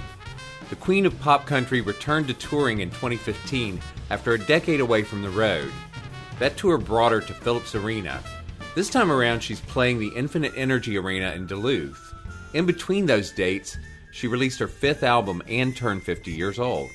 The 0.69 0.77
Queen 0.77 1.07
of 1.07 1.19
Pop 1.19 1.45
Country 1.45 1.81
returned 1.81 2.29
to 2.29 2.35
touring 2.35 2.79
in 2.79 2.91
2015 2.91 3.81
after 4.11 4.35
a 4.35 4.39
decade 4.39 4.79
away 4.79 5.03
from 5.03 5.23
the 5.23 5.31
road. 5.31 5.73
That 6.39 6.57
tour 6.57 6.79
brought 6.79 7.11
her 7.11 7.21
to 7.23 7.35
Phillips 7.35 7.75
Arena. 7.75 8.23
This 8.77 8.91
time 8.91 9.11
around, 9.11 9.41
she's 9.41 9.61
playing 9.61 9.99
the 9.99 10.15
Infinite 10.15 10.53
Energy 10.55 10.97
Arena 10.97 11.33
in 11.33 11.49
Duluth. 11.49 12.15
In 12.55 12.65
between 12.65 13.07
those 13.07 13.33
dates, 13.33 13.77
she 14.13 14.29
released 14.29 14.61
her 14.61 14.69
fifth 14.69 15.03
album 15.03 15.43
and 15.49 15.77
turned 15.77 16.05
50 16.05 16.31
years 16.31 16.61
old. 16.61 16.91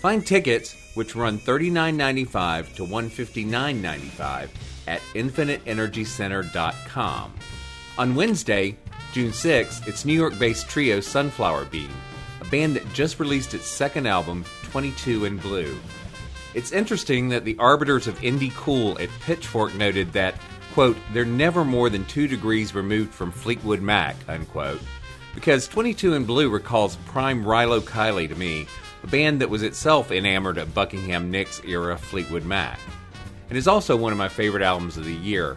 Find 0.00 0.26
tickets, 0.26 0.74
which 0.94 1.14
run 1.16 1.38
$39.95 1.38 2.74
to 2.76 2.86
$159.95, 2.86 4.48
at 4.86 5.00
infiniteenergycenter.com. 5.14 7.32
On 7.98 8.14
Wednesday, 8.14 8.76
June 9.12 9.30
6th, 9.30 9.88
it's 9.88 10.04
New 10.04 10.12
York 10.12 10.38
based 10.38 10.68
trio 10.68 11.00
Sunflower 11.00 11.64
Bean, 11.66 11.90
a 12.42 12.44
band 12.46 12.76
that 12.76 12.92
just 12.92 13.18
released 13.18 13.54
its 13.54 13.66
second 13.66 14.06
album, 14.06 14.44
22 14.64 15.24
in 15.24 15.38
Blue. 15.38 15.78
It's 16.54 16.72
interesting 16.72 17.30
that 17.30 17.44
the 17.44 17.56
arbiters 17.58 18.06
of 18.06 18.18
indie 18.20 18.54
cool 18.54 18.98
at 18.98 19.08
Pitchfork 19.20 19.74
noted 19.74 20.12
that, 20.12 20.34
quote, 20.74 20.98
they're 21.12 21.24
never 21.24 21.64
more 21.64 21.88
than 21.88 22.04
two 22.04 22.28
degrees 22.28 22.74
removed 22.74 23.14
from 23.14 23.32
Fleetwood 23.32 23.80
Mac, 23.80 24.16
unquote, 24.28 24.80
because 25.34 25.66
22 25.68 26.12
in 26.14 26.24
Blue 26.24 26.50
recalls 26.50 26.96
prime 27.06 27.44
Rilo 27.44 27.80
Kiley 27.80 28.28
to 28.28 28.34
me, 28.34 28.66
a 29.06 29.10
band 29.10 29.40
that 29.40 29.50
was 29.50 29.62
itself 29.62 30.10
enamored 30.10 30.58
of 30.58 30.74
Buckingham 30.74 31.30
Nicks 31.30 31.60
era 31.64 31.96
Fleetwood 31.96 32.44
Mac. 32.44 32.78
and 33.48 33.56
is 33.56 33.68
also 33.68 33.96
one 33.96 34.12
of 34.12 34.18
my 34.18 34.28
favorite 34.28 34.62
albums 34.62 34.96
of 34.96 35.04
the 35.04 35.14
year. 35.14 35.56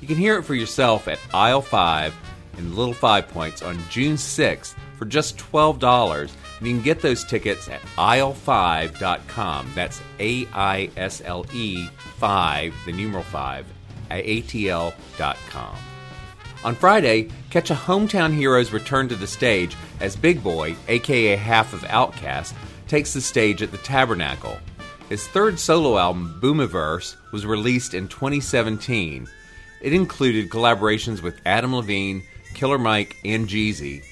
You 0.00 0.08
can 0.08 0.16
hear 0.16 0.38
it 0.38 0.42
for 0.42 0.54
yourself 0.54 1.08
at 1.08 1.18
Aisle 1.32 1.62
5 1.62 2.14
in 2.58 2.76
Little 2.76 2.94
Five 2.94 3.28
Points 3.28 3.62
on 3.62 3.78
June 3.88 4.16
6th 4.16 4.74
for 4.98 5.06
just 5.06 5.38
$12. 5.38 6.30
And 6.58 6.66
you 6.66 6.74
can 6.74 6.82
get 6.82 7.00
those 7.00 7.24
tickets 7.24 7.68
at 7.68 7.80
aisle5.com. 7.96 9.72
That's 9.74 10.00
A 10.20 10.46
I 10.52 10.90
S 10.96 11.22
L 11.24 11.46
E 11.54 11.86
5, 12.18 12.74
the 12.84 12.92
numeral 12.92 13.24
5, 13.24 13.66
at 14.10 14.24
ATL.com. 14.24 15.76
On 16.66 16.74
Friday, 16.74 17.30
catch 17.50 17.70
a 17.70 17.74
Hometown 17.74 18.34
Heroes 18.34 18.72
return 18.72 19.08
to 19.10 19.14
the 19.14 19.28
stage 19.28 19.76
as 20.00 20.16
Big 20.16 20.42
Boi, 20.42 20.74
aka 20.88 21.36
half 21.36 21.72
of 21.72 21.82
Outkast, 21.82 22.54
takes 22.88 23.14
the 23.14 23.20
stage 23.20 23.62
at 23.62 23.70
the 23.70 23.78
Tabernacle. 23.78 24.58
His 25.08 25.28
third 25.28 25.60
solo 25.60 25.96
album, 25.96 26.40
Boomiverse, 26.42 27.14
was 27.30 27.46
released 27.46 27.94
in 27.94 28.08
2017. 28.08 29.28
It 29.80 29.92
included 29.92 30.50
collaborations 30.50 31.22
with 31.22 31.40
Adam 31.46 31.72
Levine, 31.72 32.24
Killer 32.54 32.78
Mike, 32.78 33.14
and 33.24 33.46
Jeezy. 33.46 34.02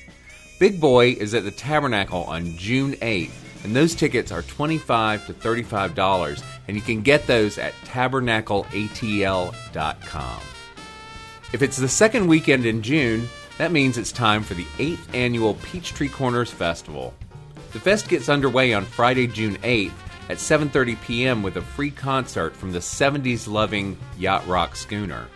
Big 0.60 0.80
Boi 0.80 1.08
is 1.08 1.34
at 1.34 1.42
the 1.42 1.50
Tabernacle 1.50 2.22
on 2.22 2.56
June 2.56 2.92
8th, 2.92 3.64
and 3.64 3.74
those 3.74 3.96
tickets 3.96 4.30
are 4.30 4.42
25 4.42 5.26
to 5.26 5.34
$35, 5.34 6.44
and 6.68 6.76
you 6.76 6.82
can 6.84 7.02
get 7.02 7.26
those 7.26 7.58
at 7.58 7.72
tabernacleatl.com. 7.84 10.40
If 11.54 11.62
it's 11.62 11.76
the 11.76 11.86
second 11.86 12.26
weekend 12.26 12.66
in 12.66 12.82
June, 12.82 13.28
that 13.58 13.70
means 13.70 13.96
it's 13.96 14.10
time 14.10 14.42
for 14.42 14.54
the 14.54 14.64
8th 14.78 15.14
annual 15.14 15.54
Peachtree 15.54 16.08
Corners 16.08 16.50
Festival. 16.50 17.14
The 17.72 17.78
fest 17.78 18.08
gets 18.08 18.28
underway 18.28 18.74
on 18.74 18.84
Friday, 18.84 19.28
June 19.28 19.54
8th 19.58 19.92
at 20.28 20.38
7:30 20.38 21.00
p.m. 21.02 21.44
with 21.44 21.56
a 21.56 21.62
free 21.62 21.92
concert 21.92 22.56
from 22.56 22.72
the 22.72 22.80
70s 22.80 23.46
loving 23.46 23.96
Yacht 24.18 24.44
Rock 24.48 24.74
Schooner. 24.74 25.28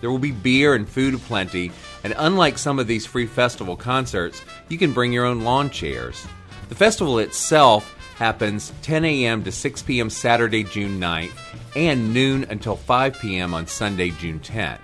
There 0.00 0.10
will 0.10 0.18
be 0.18 0.30
beer 0.30 0.74
and 0.74 0.88
food 0.88 1.12
aplenty, 1.12 1.70
and 2.02 2.14
unlike 2.16 2.56
some 2.56 2.78
of 2.78 2.86
these 2.86 3.04
free 3.04 3.26
festival 3.26 3.76
concerts, 3.76 4.40
you 4.70 4.78
can 4.78 4.94
bring 4.94 5.12
your 5.12 5.26
own 5.26 5.42
lawn 5.44 5.68
chairs. 5.68 6.26
The 6.70 6.74
festival 6.74 7.18
itself 7.18 7.94
happens 8.16 8.72
10 8.80 9.04
a.m. 9.04 9.44
to 9.44 9.52
6 9.52 9.82
p.m. 9.82 10.08
Saturday, 10.08 10.64
June 10.64 10.98
9th, 10.98 11.36
and 11.76 12.14
noon 12.14 12.44
until 12.44 12.76
5 12.76 13.20
p.m. 13.20 13.52
on 13.52 13.66
Sunday, 13.66 14.12
June 14.12 14.40
10th. 14.40 14.80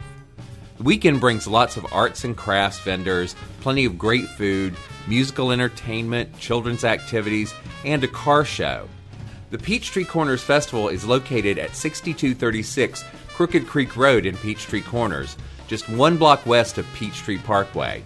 The 0.77 0.83
weekend 0.83 1.21
brings 1.21 1.47
lots 1.47 1.79
of 1.79 1.87
arts 1.93 2.25
and 2.25 2.37
crafts 2.37 2.81
vendors, 2.81 3.35
plenty 3.61 3.87
of 3.87 3.97
great 3.97 4.27
food, 4.27 4.77
musical 5.09 5.51
entertainment, 5.51 6.39
children's 6.39 6.85
activities, 6.85 7.55
and 7.85 8.05
a 8.05 8.09
car 8.09 8.45
show. 8.45 8.87
The 9.51 9.59
Peachtree 9.59 10.05
Corners 10.05 10.43
Festival 10.43 10.89
is 10.89 11.07
located 11.07 11.59
at 11.59 11.75
6236 11.75 13.03
Crooked 13.29 13.67
Creek 13.67 13.97
Road 13.97 14.27
in 14.27 14.37
Peachtree 14.37 14.83
Corners, 14.83 15.39
just 15.67 15.89
one 15.89 16.19
block 16.19 16.45
west 16.45 16.77
of 16.77 16.87
Peachtree 16.95 17.39
Parkway. 17.39 18.03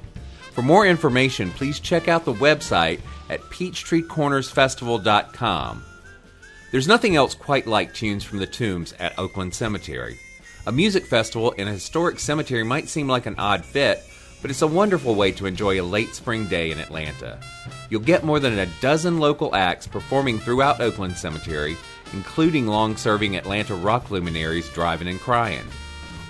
For 0.52 0.62
more 0.62 0.86
information, 0.86 1.50
please 1.50 1.80
check 1.80 2.06
out 2.06 2.24
the 2.24 2.34
website 2.34 3.00
at 3.28 3.40
peachtreecornersfestival.com. 3.42 5.84
There's 6.70 6.88
nothing 6.88 7.16
else 7.16 7.34
quite 7.34 7.66
like 7.66 7.94
Tunes 7.94 8.22
from 8.22 8.38
the 8.38 8.46
Tombs 8.46 8.94
at 9.00 9.18
Oakland 9.18 9.54
Cemetery. 9.54 10.20
A 10.66 10.72
music 10.72 11.06
festival 11.06 11.52
in 11.52 11.68
a 11.68 11.72
historic 11.72 12.20
cemetery 12.20 12.62
might 12.64 12.88
seem 12.88 13.08
like 13.08 13.24
an 13.24 13.36
odd 13.38 13.64
fit, 13.64 14.04
but 14.42 14.50
it's 14.50 14.60
a 14.60 14.66
wonderful 14.66 15.14
way 15.14 15.32
to 15.32 15.46
enjoy 15.46 15.80
a 15.80 15.82
late 15.82 16.14
spring 16.14 16.46
day 16.48 16.70
in 16.70 16.78
Atlanta. 16.78 17.40
You'll 17.88 18.02
get 18.02 18.24
more 18.24 18.38
than 18.38 18.58
a 18.58 18.68
dozen 18.82 19.18
local 19.18 19.54
acts 19.54 19.86
performing 19.86 20.38
throughout 20.38 20.82
Oakland 20.82 21.16
Cemetery, 21.16 21.78
including 22.12 22.66
long 22.66 22.96
serving 22.96 23.36
Atlanta 23.36 23.74
rock 23.74 24.10
luminaries 24.10 24.68
Drivin' 24.68 25.08
and 25.08 25.18
Cryin'. 25.18 25.66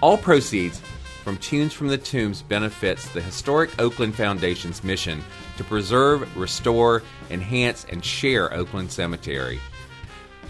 All 0.00 0.16
proceeds 0.16 0.80
from 1.24 1.36
Tunes 1.38 1.72
from 1.72 1.88
the 1.88 1.98
Tombs 1.98 2.42
benefits 2.42 3.08
the 3.08 3.20
historic 3.20 3.80
Oakland 3.80 4.14
Foundation's 4.14 4.84
mission 4.84 5.24
to 5.56 5.64
preserve, 5.64 6.36
restore, 6.36 7.02
enhance, 7.30 7.84
and 7.90 8.04
share 8.04 8.54
Oakland 8.54 8.92
Cemetery. 8.92 9.60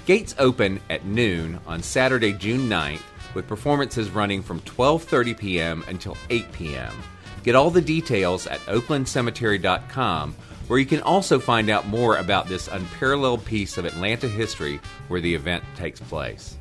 Gates 0.04 0.34
open 0.38 0.80
at 0.90 1.04
noon 1.04 1.58
on 1.66 1.82
Saturday, 1.82 2.32
June 2.32 2.68
9th, 2.68 3.02
with 3.34 3.48
performances 3.48 4.10
running 4.10 4.42
from 4.42 4.60
12:30 4.60 5.38
p.m. 5.38 5.84
until 5.88 6.16
8 6.30 6.52
p.m. 6.52 6.94
Get 7.42 7.54
all 7.54 7.70
the 7.70 7.80
details 7.80 8.46
at 8.46 8.60
oaklandcemetery.com, 8.60 10.34
where 10.66 10.78
you 10.78 10.86
can 10.86 11.00
also 11.00 11.38
find 11.38 11.70
out 11.70 11.86
more 11.86 12.16
about 12.16 12.48
this 12.48 12.68
unparalleled 12.68 13.44
piece 13.44 13.78
of 13.78 13.84
Atlanta 13.84 14.28
history 14.28 14.80
where 15.08 15.20
the 15.20 15.34
event 15.34 15.64
takes 15.76 16.00
place. 16.00 16.58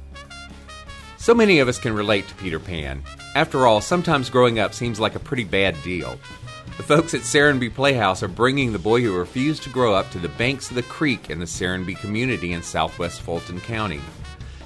So 1.18 1.34
many 1.34 1.60
of 1.60 1.68
us 1.68 1.80
can 1.80 1.94
relate 1.94 2.28
to 2.30 2.36
Peter 2.36 2.60
Pan. 2.60 3.04
After 3.36 3.68
all, 3.68 3.82
sometimes 3.82 4.30
growing 4.30 4.58
up 4.58 4.74
seems 4.74 5.02
like 5.02 5.16
a 5.16 5.20
pretty 5.20 5.44
bad 5.44 5.76
deal. 5.84 6.18
The 6.78 6.84
folks 6.84 7.14
at 7.14 7.22
Serenbe 7.22 7.74
Playhouse 7.74 8.24
are 8.24 8.30
bringing 8.30 8.72
the 8.72 8.80
boy 8.80 9.02
who 9.02 9.14
refused 9.14 9.64
to 9.64 9.70
grow 9.70 9.94
up 9.94 10.10
to 10.12 10.18
the 10.18 10.30
banks 10.30 10.70
of 10.70 10.76
the 10.76 10.84
creek 10.84 11.30
in 11.30 11.40
the 11.40 11.46
Serenbe 11.46 12.00
community 12.00 12.54
in 12.54 12.64
southwest 12.64 13.22
Fulton 13.22 13.60
County. 13.60 14.00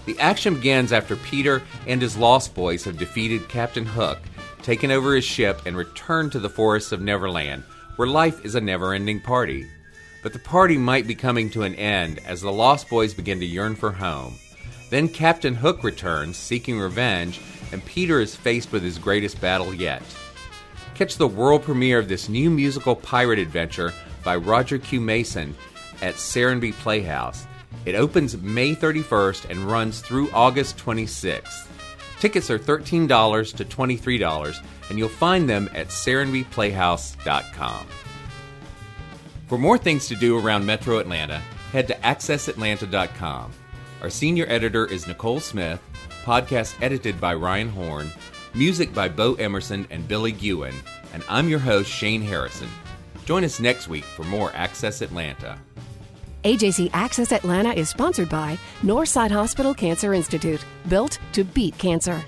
The 0.06 0.20
action 0.20 0.56
begins 0.56 0.92
after 0.92 1.16
Peter 1.16 1.62
and 1.88 2.02
his 2.02 2.18
Lost 2.18 2.54
Boys 2.54 2.84
have 2.84 2.98
defeated 2.98 3.48
Captain 3.48 3.86
Hook, 3.86 4.20
taken 4.62 4.92
over 4.92 5.16
his 5.16 5.24
ship, 5.24 5.62
and 5.66 5.78
returned 5.78 6.32
to 6.34 6.40
the 6.40 6.50
forests 6.50 6.92
of 6.92 7.02
Neverland, 7.02 7.64
where 7.96 8.08
life 8.08 8.44
is 8.44 8.56
a 8.56 8.62
never 8.62 8.94
ending 8.94 9.22
party. 9.22 9.66
But 10.22 10.34
the 10.34 10.40
party 10.40 10.78
might 10.78 11.08
be 11.08 11.16
coming 11.16 11.50
to 11.52 11.64
an 11.64 11.76
end 11.76 12.20
as 12.26 12.42
the 12.42 12.52
Lost 12.52 12.90
Boys 12.90 13.14
begin 13.14 13.40
to 13.40 13.46
yearn 13.46 13.76
for 13.76 13.92
home. 13.92 14.36
Then 14.90 15.08
Captain 15.08 15.56
Hook 15.56 15.84
returns, 15.84 16.38
seeking 16.38 16.80
revenge, 16.80 17.42
and 17.72 17.84
Peter 17.86 18.20
is 18.20 18.36
faced 18.36 18.72
with 18.72 18.84
his 18.84 18.98
greatest 18.98 19.42
battle 19.42 19.74
yet. 19.74 20.04
Catch 20.96 21.18
the 21.18 21.28
world 21.28 21.64
premiere 21.64 21.98
of 21.98 22.08
this 22.08 22.30
new 22.30 22.50
musical 22.50 22.96
pirate 22.96 23.40
adventure 23.40 23.92
by 24.24 24.36
Roger 24.36 24.78
Q. 24.78 25.02
Mason 25.02 25.56
at 26.02 26.16
Serenbe 26.16 26.74
Playhouse. 26.74 27.48
It 27.86 27.96
opens 27.96 28.38
May 28.38 28.76
31st 28.76 29.50
and 29.50 29.60
runs 29.60 30.02
through 30.02 30.32
August 30.32 30.78
26th. 30.78 31.68
Tickets 32.20 32.50
are 32.50 32.60
$13 32.60 33.56
to 33.56 33.66
$23, 33.66 34.64
and 34.90 34.98
you'll 34.98 35.10
find 35.10 35.50
them 35.50 35.70
at 35.74 35.88
serenbeplayhouse.com. 35.88 37.88
For 39.48 39.58
more 39.58 39.78
things 39.78 40.08
to 40.08 40.16
do 40.16 40.40
around 40.40 40.66
Metro 40.66 41.00
Atlanta, 41.00 41.40
head 41.74 41.88
to 41.90 41.96
accessatlanta.com. 41.96 43.52
Our 44.02 44.10
senior 44.10 44.46
editor 44.48 44.86
is 44.86 45.08
Nicole 45.08 45.42
Smith, 45.42 45.82
podcast 46.24 46.82
edited 46.82 47.20
by 47.20 47.34
Ryan 47.34 47.70
Horn, 47.70 48.10
music 48.54 48.94
by 48.94 49.10
Bo 49.10 49.34
Emerson 49.36 49.86
and 49.90 50.08
Billy 50.08 50.32
Gewen, 50.32 50.76
and 51.14 51.24
I'm 51.28 51.50
your 51.50 51.60
host, 51.60 51.92
Shane 51.92 52.22
Harrison. 52.22 52.70
Join 53.26 53.44
us 53.44 53.60
next 53.60 53.90
week 53.90 54.04
for 54.04 54.24
more 54.24 54.52
Access 54.54 55.02
Atlanta. 55.02 55.58
AJC 56.44 56.90
Access 56.94 57.32
Atlanta 57.32 57.72
is 57.72 57.88
sponsored 57.90 58.28
by 58.28 58.58
Northside 58.82 59.32
Hospital 59.32 59.74
Cancer 59.74 60.14
Institute, 60.14 60.66
built 60.90 61.18
to 61.32 61.46
beat 61.46 61.78
cancer. 61.78 62.22